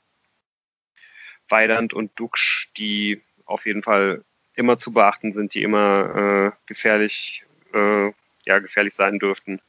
[1.48, 4.24] Weidand und Duxch, die auf jeden Fall
[4.54, 8.12] immer zu beachten sind, die immer äh, gefährlich äh,
[8.46, 9.60] ja, gefährlich sein dürften.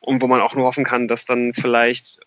[0.00, 2.20] Und wo man auch nur hoffen kann, dass dann vielleicht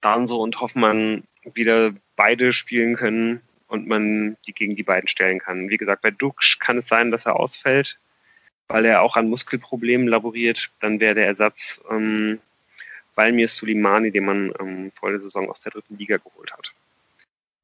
[0.00, 1.24] Danso und Hoffmann
[1.54, 5.68] wieder beide spielen können und man die gegen die beiden stellen kann.
[5.68, 7.98] Wie gesagt, bei Dux kann es sein, dass er ausfällt,
[8.68, 10.70] weil er auch an Muskelproblemen laboriert.
[10.80, 12.40] Dann wäre der Ersatz ähm,
[13.14, 16.72] Valmir Sulimani, den man ähm, vor der Saison aus der dritten Liga geholt hat.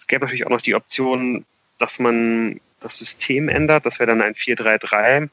[0.07, 1.45] Es gäbe natürlich auch noch die Option,
[1.79, 3.85] dass man das System ändert.
[3.87, 5.29] Das wäre dann ein 4-3-3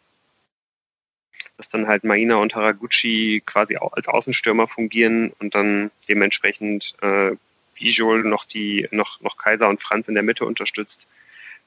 [1.57, 7.31] dass dann halt Maina und Haraguchi quasi als Außenstürmer fungieren und dann dementsprechend äh,
[7.75, 11.05] Bijol noch die, noch, noch Kaiser und Franz in der Mitte unterstützt,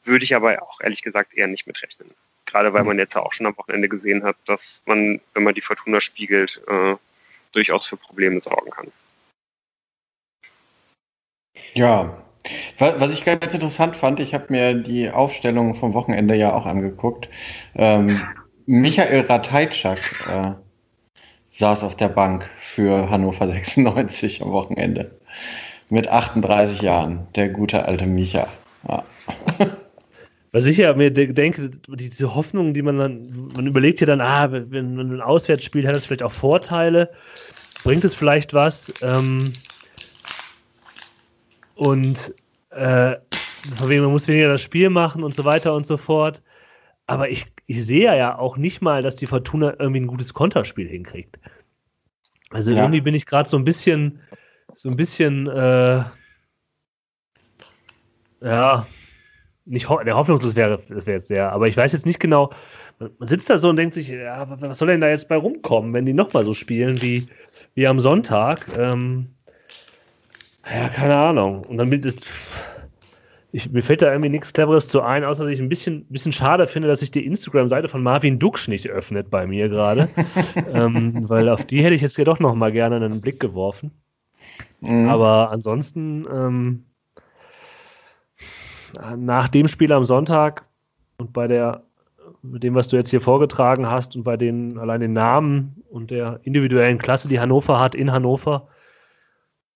[0.05, 2.09] würde ich aber auch ehrlich gesagt eher nicht mitrechnen.
[2.47, 2.89] Gerade weil mhm.
[2.89, 6.61] man jetzt auch schon am Wochenende gesehen hat, dass man, wenn man die Fortuna spiegelt,
[6.67, 6.97] äh,
[7.53, 8.93] durchaus für Probleme sorgen kann.
[11.75, 12.26] Ja,
[12.79, 17.29] was ich ganz interessant fand, ich habe mir die Aufstellung vom Wochenende ja auch angeguckt.
[17.75, 18.21] Ähm,
[18.67, 20.51] Michael Rateitschak äh,
[21.49, 25.11] saß auf der Bank für Hannover 96 am Wochenende.
[25.89, 28.49] Mit 38 Jahren, der gute alte Micha.
[28.89, 29.05] Ja.
[30.53, 34.51] Was ich ja mir denke, diese Hoffnung, die man dann, man überlegt ja dann, ah,
[34.51, 37.11] wenn man ein Auswärtsspiel hat, das vielleicht auch Vorteile,
[37.85, 38.91] bringt es vielleicht was.
[39.03, 39.53] Ähm,
[41.77, 42.35] und
[42.71, 43.17] äh,
[43.75, 46.43] von wegen, man muss weniger das Spiel machen und so weiter und so fort.
[47.07, 50.89] Aber ich, ich sehe ja auch nicht mal, dass die Fortuna irgendwie ein gutes Konterspiel
[50.89, 51.39] hinkriegt.
[52.51, 52.79] Also ja.
[52.79, 54.21] irgendwie bin ich gerade so ein bisschen,
[54.73, 56.05] so ein bisschen, äh,
[58.41, 58.87] ja,
[59.65, 62.53] nicht ho der hoffnungslos wäre, das wäre jetzt sehr, aber ich weiß jetzt nicht genau,
[62.99, 65.93] man, sitzt da so und denkt sich, ja, was soll denn da jetzt bei rumkommen,
[65.93, 67.27] wenn die nochmal so spielen wie,
[67.75, 68.69] wie am Sonntag?
[68.79, 69.36] Ähm,
[70.71, 71.65] ja, keine Ahnung.
[71.65, 72.17] Und dann bin ich,
[73.53, 76.33] ich, mir fällt da irgendwie nichts Cleveres zu ein, außer dass ich ein bisschen, bisschen
[76.33, 80.09] schade finde, dass sich die Instagram-Seite von Marvin Duksch nicht öffnet bei mir gerade.
[80.73, 83.93] ähm, weil auf die hätte ich jetzt ja doch noch mal gerne einen Blick geworfen.
[84.81, 85.09] Mhm.
[85.09, 86.85] Aber ansonsten, ähm,
[89.17, 90.65] nach dem Spiel am Sonntag
[91.19, 91.83] und bei der,
[92.43, 96.11] mit dem, was du jetzt hier vorgetragen hast und bei den allein den Namen und
[96.11, 98.69] der individuellen Klasse, die Hannover hat in Hannover,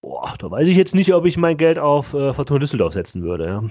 [0.03, 3.23] Boah, da weiß ich jetzt nicht, ob ich mein Geld auf äh, Fortuna Düsseldorf setzen
[3.23, 3.47] würde.
[3.47, 3.63] Ja.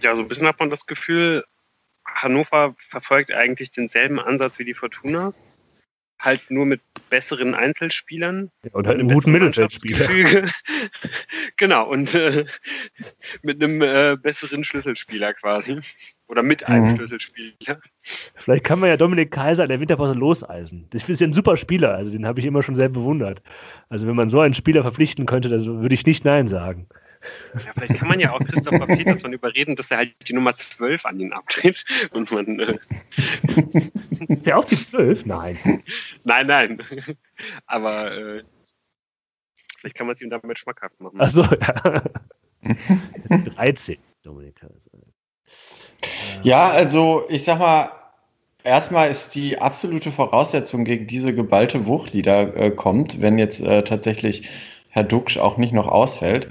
[0.00, 1.44] ja, so ein bisschen hat man das Gefühl,
[2.04, 5.32] Hannover verfolgt eigentlich denselben Ansatz wie die Fortuna
[6.20, 8.50] halt nur mit besseren Einzelspielern.
[8.62, 10.08] Ja, und halt einem guten Mittelfeldspieler.
[11.56, 12.44] genau, und äh,
[13.42, 15.80] mit einem äh, besseren Schlüsselspieler quasi.
[16.28, 16.96] Oder mit einem mhm.
[16.96, 17.80] Schlüsselspieler.
[18.36, 20.86] Vielleicht kann man ja Dominik Kaiser in der Winterpause loseisen.
[20.90, 23.42] Das ist ja ein super Spieler, also den habe ich immer schon sehr bewundert.
[23.88, 26.86] Also wenn man so einen Spieler verpflichten könnte, das würde ich nicht Nein sagen.
[27.54, 31.04] Ja, vielleicht kann man ja auch Christopher Peterson überreden, dass er halt die Nummer 12
[31.04, 31.84] an ihn abtritt.
[32.12, 32.58] Und man.
[32.60, 32.78] Äh
[34.28, 35.26] Der auch die 12?
[35.26, 35.82] Nein.
[36.24, 36.82] Nein, nein.
[37.66, 38.42] Aber äh,
[39.78, 41.20] vielleicht kann man es ihm damit schmackhaft machen.
[41.20, 42.02] Achso, ja.
[43.56, 44.68] 13, Dominika.
[46.42, 47.90] Ja, also ich sag mal,
[48.62, 53.60] erstmal ist die absolute Voraussetzung gegen diese geballte Wucht, die da äh, kommt, wenn jetzt
[53.60, 54.48] äh, tatsächlich
[54.90, 56.48] Herr Duxch auch nicht noch ausfällt,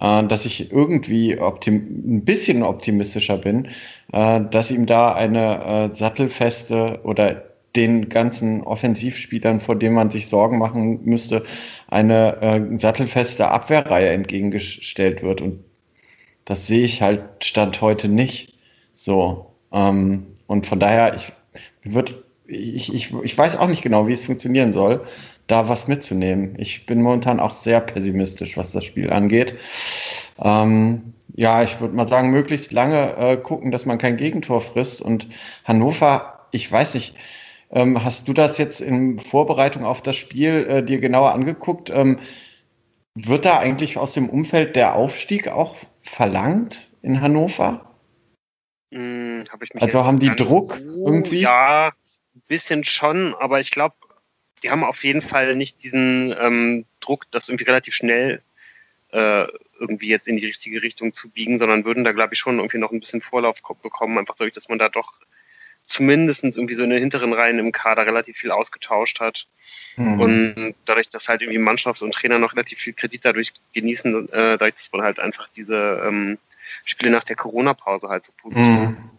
[0.00, 3.68] äh, dass ich irgendwie ein bisschen optimistischer bin,
[4.12, 7.44] äh, dass ihm da eine äh, sattelfeste oder
[7.76, 11.44] den ganzen Offensivspielern, vor denen man sich Sorgen machen müsste,
[11.88, 15.40] eine äh, sattelfeste Abwehrreihe entgegengestellt wird.
[15.40, 15.62] Und
[16.44, 18.58] das sehe ich halt Stand heute nicht.
[18.94, 19.52] So.
[19.72, 21.32] Ähm, und von daher, ich
[21.84, 25.04] würde, ich, ich, ich weiß auch nicht genau, wie es funktionieren soll,
[25.50, 26.54] da was mitzunehmen.
[26.58, 29.56] Ich bin momentan auch sehr pessimistisch, was das Spiel angeht.
[30.42, 35.02] Ähm, ja, ich würde mal sagen, möglichst lange äh, gucken, dass man kein Gegentor frisst.
[35.02, 35.28] Und
[35.64, 37.16] Hannover, ich weiß nicht,
[37.70, 41.90] ähm, hast du das jetzt in Vorbereitung auf das Spiel äh, dir genauer angeguckt?
[41.90, 42.18] Ähm,
[43.14, 47.84] wird da eigentlich aus dem Umfeld der Aufstieg auch verlangt in Hannover?
[48.92, 51.40] Hm, hab also haben die Druck so, irgendwie?
[51.40, 51.92] Ja,
[52.34, 53.94] ein bisschen schon, aber ich glaube,
[54.62, 58.42] die haben auf jeden Fall nicht diesen ähm, Druck, das irgendwie relativ schnell
[59.12, 59.46] äh,
[59.78, 62.78] irgendwie jetzt in die richtige Richtung zu biegen, sondern würden da, glaube ich, schon irgendwie
[62.78, 65.20] noch ein bisschen Vorlauf bekommen, einfach dadurch, dass man da doch
[65.82, 69.46] zumindest irgendwie so in den hinteren Reihen im Kader relativ viel ausgetauscht hat.
[69.96, 70.20] Mhm.
[70.20, 74.58] Und dadurch, dass halt irgendwie Mannschaft und Trainer noch relativ viel Kredit dadurch genießen, äh,
[74.58, 76.38] dadurch, dass man halt einfach diese ähm,
[76.84, 79.10] Spiele nach der Corona-Pause halt so positiv mhm.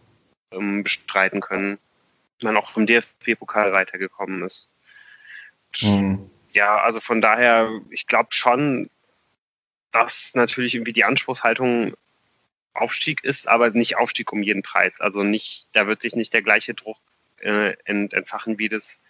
[0.52, 1.78] ähm, bestreiten können.
[2.42, 4.68] Man auch im DFB-Pokal weitergekommen ist.
[5.80, 6.30] Mhm.
[6.52, 8.90] Ja, also von daher, ich glaube schon,
[9.90, 11.94] dass natürlich irgendwie die Anspruchshaltung
[12.74, 15.00] Aufstieg ist, aber nicht Aufstieg um jeden Preis.
[15.00, 16.96] Also nicht, da wird sich nicht der gleiche Druck
[17.40, 19.00] äh, entfachen, wie das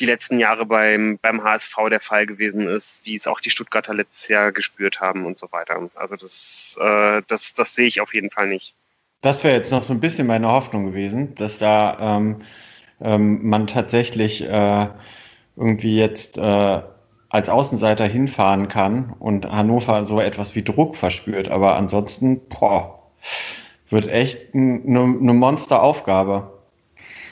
[0.00, 3.94] die letzten Jahre beim, beim HSV der Fall gewesen ist, wie es auch die Stuttgarter
[3.94, 5.90] letztes Jahr gespürt haben und so weiter.
[5.94, 8.74] Also das, äh, das, das sehe ich auf jeden Fall nicht.
[9.20, 12.42] Das wäre jetzt noch so ein bisschen meine Hoffnung gewesen, dass da ähm,
[13.00, 14.86] ähm, man tatsächlich äh,
[15.58, 16.82] irgendwie jetzt äh,
[17.28, 21.48] als Außenseiter hinfahren kann und Hannover so etwas wie Druck verspürt.
[21.48, 23.02] Aber ansonsten, boah,
[23.88, 26.52] wird echt eine ne Monsteraufgabe.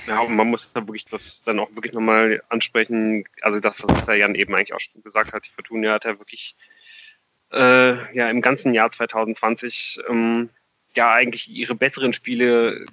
[0.06, 3.24] Ja, und man muss da wirklich das dann auch wirklich nochmal ansprechen.
[3.42, 6.18] Also das, was der Jan eben eigentlich auch schon gesagt hat, die Fortuna hat ja
[6.18, 6.54] wirklich
[7.52, 10.50] äh, ja im ganzen Jahr 2020 ähm,
[10.94, 12.86] ja eigentlich ihre besseren Spiele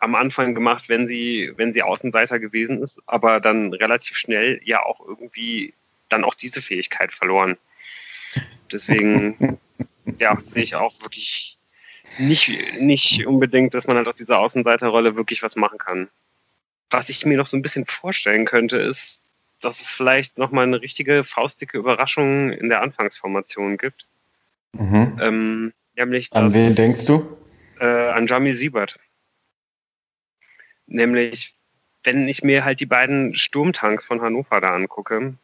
[0.00, 4.82] am Anfang gemacht, wenn sie, wenn sie Außenseiter gewesen ist, aber dann relativ schnell ja
[4.84, 5.74] auch irgendwie
[6.08, 7.56] dann auch diese Fähigkeit verloren.
[8.72, 9.58] Deswegen,
[10.18, 11.58] ja, sehe ich auch wirklich
[12.18, 16.08] nicht, nicht unbedingt, dass man halt aus dieser Außenseiterrolle wirklich was machen kann.
[16.90, 19.24] Was ich mir noch so ein bisschen vorstellen könnte, ist,
[19.60, 24.06] dass es vielleicht nochmal eine richtige faustdicke Überraschung in der Anfangsformation gibt.
[24.72, 25.18] Mhm.
[25.20, 27.36] Ähm, nämlich an wen denkst du?
[27.80, 28.98] Äh, an Jami Siebert.
[30.88, 31.54] Nämlich,
[32.02, 35.34] wenn ich mir halt die beiden Sturmtanks von Hannover da angucke,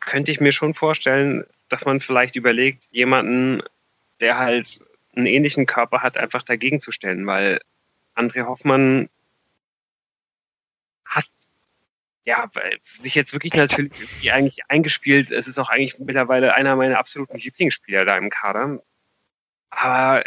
[0.00, 3.62] könnte ich mir schon vorstellen, dass man vielleicht überlegt, jemanden,
[4.20, 4.80] der halt
[5.14, 7.60] einen ähnlichen Körper hat, einfach dagegen zu stellen, weil
[8.14, 9.08] André Hoffmann
[11.04, 11.26] hat
[12.24, 12.48] ja
[12.84, 13.92] sich jetzt wirklich natürlich
[14.30, 15.32] eigentlich eingespielt.
[15.32, 18.82] Es ist auch eigentlich mittlerweile einer meiner absoluten Lieblingsspieler da im Kader.
[19.70, 20.22] Aber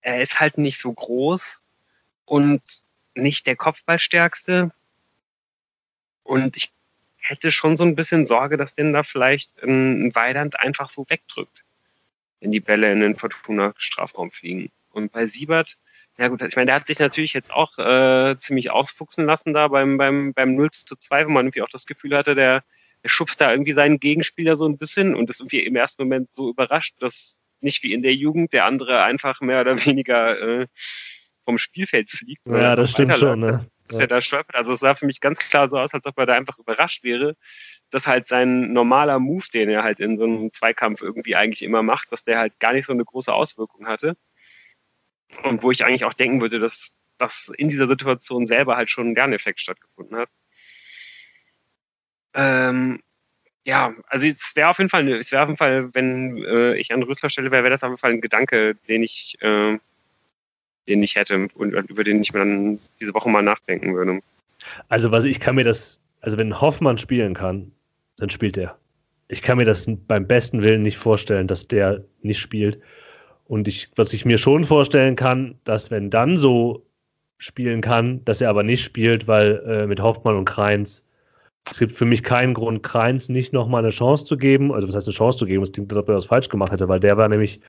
[0.00, 1.62] er ist halt nicht so groß
[2.24, 2.85] und
[3.16, 4.70] nicht der Kopfballstärkste.
[6.22, 6.70] Und ich
[7.18, 11.64] hätte schon so ein bisschen Sorge, dass denn da vielleicht ein Weidand einfach so wegdrückt,
[12.40, 14.70] wenn die Bälle in den Fortuna-Strafraum fliegen.
[14.90, 15.76] Und bei Siebert,
[16.18, 19.68] ja gut, ich meine, der hat sich natürlich jetzt auch äh, ziemlich ausfuchsen lassen da
[19.68, 22.64] beim, beim, beim 0 zu 2, wo man irgendwie auch das Gefühl hatte, der,
[23.02, 26.34] der schubst da irgendwie seinen Gegenspieler so ein bisschen und ist irgendwie im ersten Moment
[26.34, 30.66] so überrascht, dass nicht wie in der Jugend der andere einfach mehr oder weniger äh,
[31.46, 32.46] vom Spielfeld fliegt.
[32.46, 33.66] Ja, das stimmt schon, ne?
[33.86, 34.02] dass ja.
[34.02, 34.56] er da stolpert.
[34.56, 37.04] Also es sah für mich ganz klar so aus, als ob er da einfach überrascht
[37.04, 37.36] wäre,
[37.90, 41.82] dass halt sein normaler Move, den er halt in so einem Zweikampf irgendwie eigentlich immer
[41.82, 44.16] macht, dass der halt gar nicht so eine große Auswirkung hatte.
[45.42, 49.08] Und wo ich eigentlich auch denken würde, dass das in dieser Situation selber halt schon
[49.08, 50.28] ein Lerneffekt stattgefunden hat.
[52.34, 53.02] Ähm,
[53.64, 56.92] ja, also es wäre auf jeden Fall, es wäre auf jeden Fall, wenn äh, ich
[56.92, 59.78] an Rüssler Stelle wäre, wäre das auf jeden Fall ein Gedanke, den ich äh,
[60.88, 64.20] den ich hätte und über den ich mir dann diese Woche mal nachdenken würde.
[64.88, 67.72] Also, was ich kann mir das, also wenn Hoffmann spielen kann,
[68.16, 68.76] dann spielt er.
[69.28, 72.80] Ich kann mir das beim besten Willen nicht vorstellen, dass der nicht spielt.
[73.46, 76.84] Und ich, was ich mir schon vorstellen kann, dass wenn dann so
[77.38, 81.06] spielen kann, dass er aber nicht spielt, weil äh, mit Hoffmann und Kreins
[81.70, 84.72] es gibt für mich keinen Grund, Kreins nicht nochmal eine Chance zu geben.
[84.72, 85.62] Also, was heißt eine Chance zu geben?
[85.62, 87.60] Es klingt, als ob er was falsch gemacht hätte, weil der war nämlich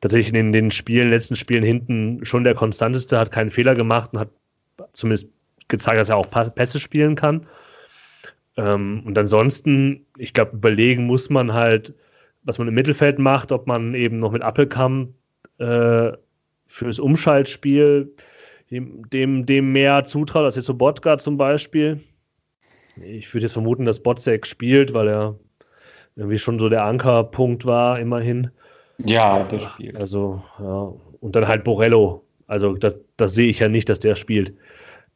[0.00, 4.20] tatsächlich in den Spielen, letzten Spielen hinten schon der konstanteste, hat keinen Fehler gemacht und
[4.20, 4.30] hat
[4.92, 5.30] zumindest
[5.68, 7.46] gezeigt, dass er auch Pässe spielen kann.
[8.56, 11.94] Ähm, und ansonsten, ich glaube, überlegen muss man halt,
[12.44, 15.10] was man im Mittelfeld macht, ob man eben noch mit Appelkamp
[15.58, 16.12] äh,
[16.66, 18.14] fürs Umschaltspiel
[18.70, 22.00] dem, dem mehr zutraut als jetzt so Bodga zum Beispiel.
[22.96, 25.38] Ich würde jetzt vermuten, dass Botzek spielt, weil er
[26.16, 28.50] irgendwie schon so der Ankerpunkt war, immerhin.
[29.04, 29.96] Ja, der spielt.
[29.96, 30.92] Also, ja.
[31.20, 32.24] Und dann halt Borello.
[32.46, 34.54] Also, das, das sehe ich ja nicht, dass der spielt.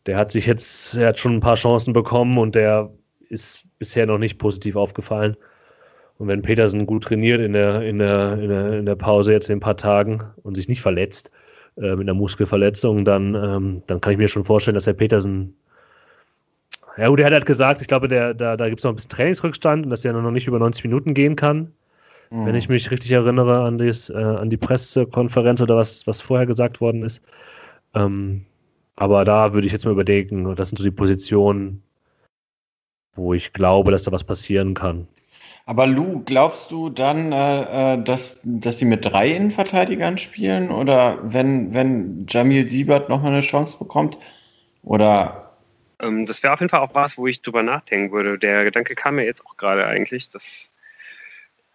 [0.06, 2.90] Der hat sich jetzt, er hat schon ein paar Chancen bekommen und der
[3.28, 5.36] ist bisher noch nicht positiv aufgefallen.
[6.18, 9.48] Und wenn Petersen gut trainiert in der, in der, in der, in der Pause jetzt
[9.48, 11.30] in ein paar Tagen und sich nicht verletzt
[11.78, 15.56] äh, mit einer Muskelverletzung, dann, ähm, dann kann ich mir schon vorstellen, dass der Petersen.
[16.98, 18.96] Ja, gut, er hat halt gesagt, ich glaube, der, da, da gibt es noch ein
[18.96, 21.72] bisschen Trainingsrückstand und dass der noch nicht über 90 Minuten gehen kann.
[22.30, 22.46] Mhm.
[22.46, 26.46] Wenn ich mich richtig erinnere an, dies, äh, an die Pressekonferenz oder was, was vorher
[26.46, 27.22] gesagt worden ist.
[27.94, 28.46] Ähm,
[28.96, 31.82] aber da würde ich jetzt mal überdenken, das sind so die Positionen,
[33.14, 35.08] wo ich glaube, dass da was passieren kann.
[35.66, 40.70] Aber Lou, glaubst du dann, äh, äh, dass, dass sie mit drei Innenverteidigern spielen?
[40.70, 44.18] Oder wenn, wenn Jamil Siebert nochmal eine Chance bekommt?
[44.82, 45.52] Oder.
[46.00, 48.38] Ähm, das wäre auf jeden Fall auch was, wo ich drüber nachdenken würde.
[48.38, 50.69] Der Gedanke kam mir jetzt auch gerade eigentlich, dass,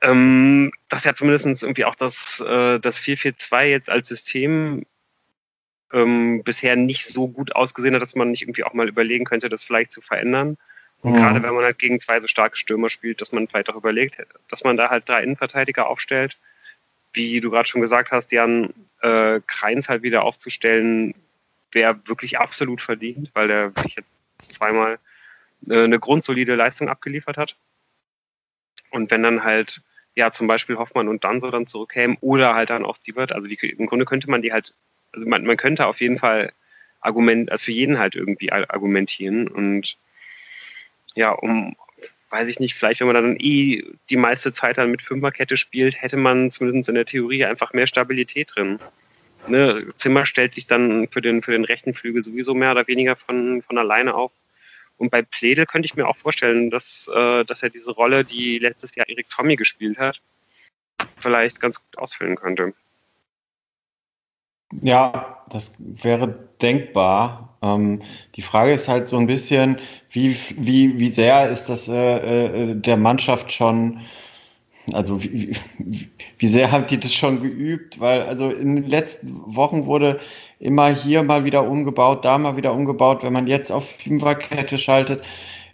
[0.05, 4.85] ähm, dass ja zumindest irgendwie auch das, äh, das 4-4-2 jetzt als System
[5.91, 9.49] ähm, bisher nicht so gut ausgesehen hat, dass man nicht irgendwie auch mal überlegen könnte,
[9.49, 10.57] das vielleicht zu verändern.
[11.01, 11.17] Und mhm.
[11.17, 14.17] gerade wenn man halt gegen zwei so starke Stürmer spielt, dass man vielleicht auch überlegt,
[14.47, 16.37] dass man da halt drei Innenverteidiger aufstellt.
[17.13, 21.15] Wie du gerade schon gesagt hast, Jan, äh, Kreins halt wieder aufzustellen,
[21.71, 24.99] wäre wirklich absolut verdient, weil der wirklich jetzt zweimal
[25.67, 27.55] äh, eine grundsolide Leistung abgeliefert hat.
[28.91, 29.81] Und wenn dann halt,
[30.15, 33.47] ja, zum Beispiel Hoffmann und dann so dann zurückkämen oder halt dann auch Stewart, also
[33.47, 34.73] die, im Grunde könnte man die halt,
[35.11, 36.51] also man, man könnte auf jeden Fall
[37.01, 39.97] Argument, also für jeden halt irgendwie argumentieren und
[41.15, 41.75] ja, um,
[42.29, 46.01] weiß ich nicht, vielleicht wenn man dann eh die meiste Zeit dann mit Fünferkette spielt,
[46.01, 48.79] hätte man zumindest in der Theorie einfach mehr Stabilität drin.
[49.47, 49.87] Ne?
[49.95, 53.61] Zimmer stellt sich dann für den, für den rechten Flügel sowieso mehr oder weniger von,
[53.61, 54.31] von alleine auf.
[54.97, 58.59] Und bei Pledel könnte ich mir auch vorstellen, dass, äh, dass er diese Rolle, die
[58.59, 60.21] letztes Jahr Erik Tommy gespielt hat,
[61.17, 62.73] vielleicht ganz gut ausfüllen könnte.
[64.81, 67.57] Ja, das wäre denkbar.
[67.61, 68.01] Ähm,
[68.35, 72.75] die Frage ist halt so ein bisschen, wie, wie, wie sehr ist das äh, äh,
[72.75, 74.01] der Mannschaft schon,
[74.93, 75.55] also wie,
[76.37, 77.99] wie sehr haben die das schon geübt?
[77.99, 80.19] Weil also in den letzten Wochen wurde
[80.59, 83.23] immer hier mal wieder umgebaut, da mal wieder umgebaut.
[83.23, 85.23] Wenn man jetzt auf Fünferkette schaltet,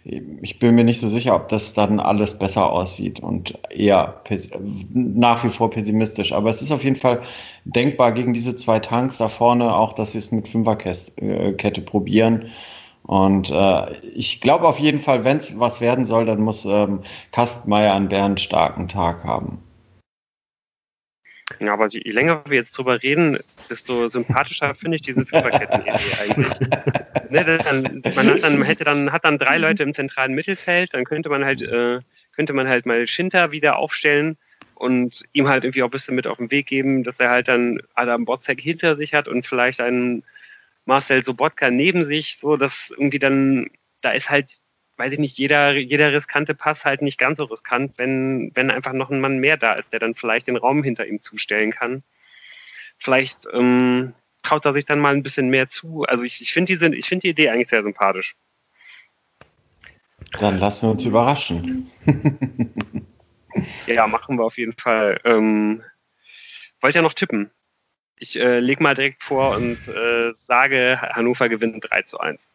[0.04, 4.20] ich bin mir nicht so sicher, ob das dann alles besser aussieht und eher
[4.92, 6.32] nach wie vor pessimistisch.
[6.32, 7.22] Aber es ist auf jeden Fall
[7.64, 12.46] denkbar gegen diese zwei Tanks da vorne, auch dass sie es mit Fünferkette probieren.
[13.04, 17.00] Und äh, ich glaube auf jeden Fall, wenn es was werden soll, dann muss ähm,
[17.32, 19.62] Kastmeier einen Bären starken Tag haben.
[21.60, 23.38] Ja, aber je länger wir jetzt drüber reden,
[23.68, 26.60] desto sympathischer finde ich diese Fünferketten-Idee eigentlich.
[27.30, 31.04] ne, dann, man, hat dann, hätte dann, hat dann drei Leute im zentralen Mittelfeld, dann
[31.04, 32.00] könnte man halt, äh,
[32.34, 34.38] könnte man halt mal Schinter wieder aufstellen
[34.74, 37.48] und ihm halt irgendwie auch ein bisschen mit auf den Weg geben, dass er halt
[37.48, 40.24] dann Adam Botzek hinter sich hat und vielleicht einen
[40.84, 44.58] Marcel Sobotka neben sich, so dass irgendwie dann, da ist halt
[44.98, 48.92] weiß ich nicht, jeder, jeder riskante Pass halt nicht ganz so riskant, wenn, wenn einfach
[48.92, 52.02] noch ein Mann mehr da ist, der dann vielleicht den Raum hinter ihm zustellen kann.
[52.98, 56.04] Vielleicht ähm, traut er sich dann mal ein bisschen mehr zu.
[56.04, 58.36] Also ich, ich finde die, find die Idee eigentlich sehr sympathisch.
[60.38, 61.90] Dann lassen wir uns überraschen.
[63.86, 65.20] ja, machen wir auf jeden Fall.
[65.24, 65.82] Ähm,
[66.80, 67.50] wollt ihr noch tippen?
[68.22, 72.48] Ich äh, lege mal direkt vor und äh, sage, Hannover gewinnt 3 zu 1.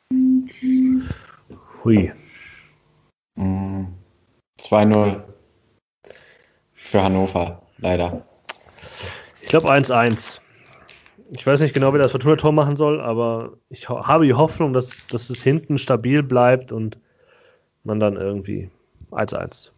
[1.83, 2.13] Hui.
[3.37, 5.21] 2-0
[6.73, 8.25] für Hannover, leider.
[9.41, 10.39] Ich glaube 1-1.
[11.31, 14.71] Ich weiß nicht genau, wie das Fortuna-Tor machen soll, aber ich ho habe die Hoffnung,
[14.71, 16.97] dass, dass es hinten stabil bleibt und
[17.83, 18.69] man dann irgendwie
[19.11, 19.71] 1-1.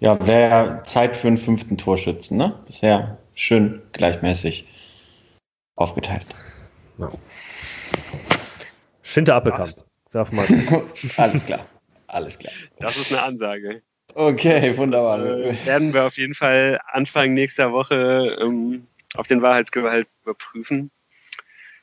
[0.00, 2.54] Ja, wäre Zeit für einen fünften Torschützen, ne?
[2.66, 4.66] Bisher schön gleichmäßig
[5.76, 6.26] aufgeteilt.
[6.98, 7.10] Ja.
[9.02, 9.74] Schinter Appelkamp.
[11.16, 11.66] Alles klar.
[12.06, 12.52] Alles klar.
[12.78, 13.82] Das ist eine Ansage.
[14.14, 15.24] Okay, wunderbar.
[15.24, 20.90] Äh, werden wir auf jeden Fall Anfang nächster Woche ähm, auf den Wahrheitsgehalt überprüfen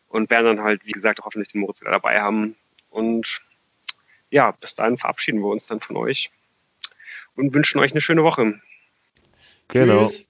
[0.08, 2.56] und werden dann halt, wie gesagt, hoffentlich den Moritz wieder dabei haben.
[2.90, 3.42] Und
[4.30, 6.30] ja, bis dahin verabschieden wir uns dann von euch
[7.36, 8.60] und wünschen euch eine schöne Woche.
[9.70, 10.08] Genau.
[10.08, 10.30] Tschüss.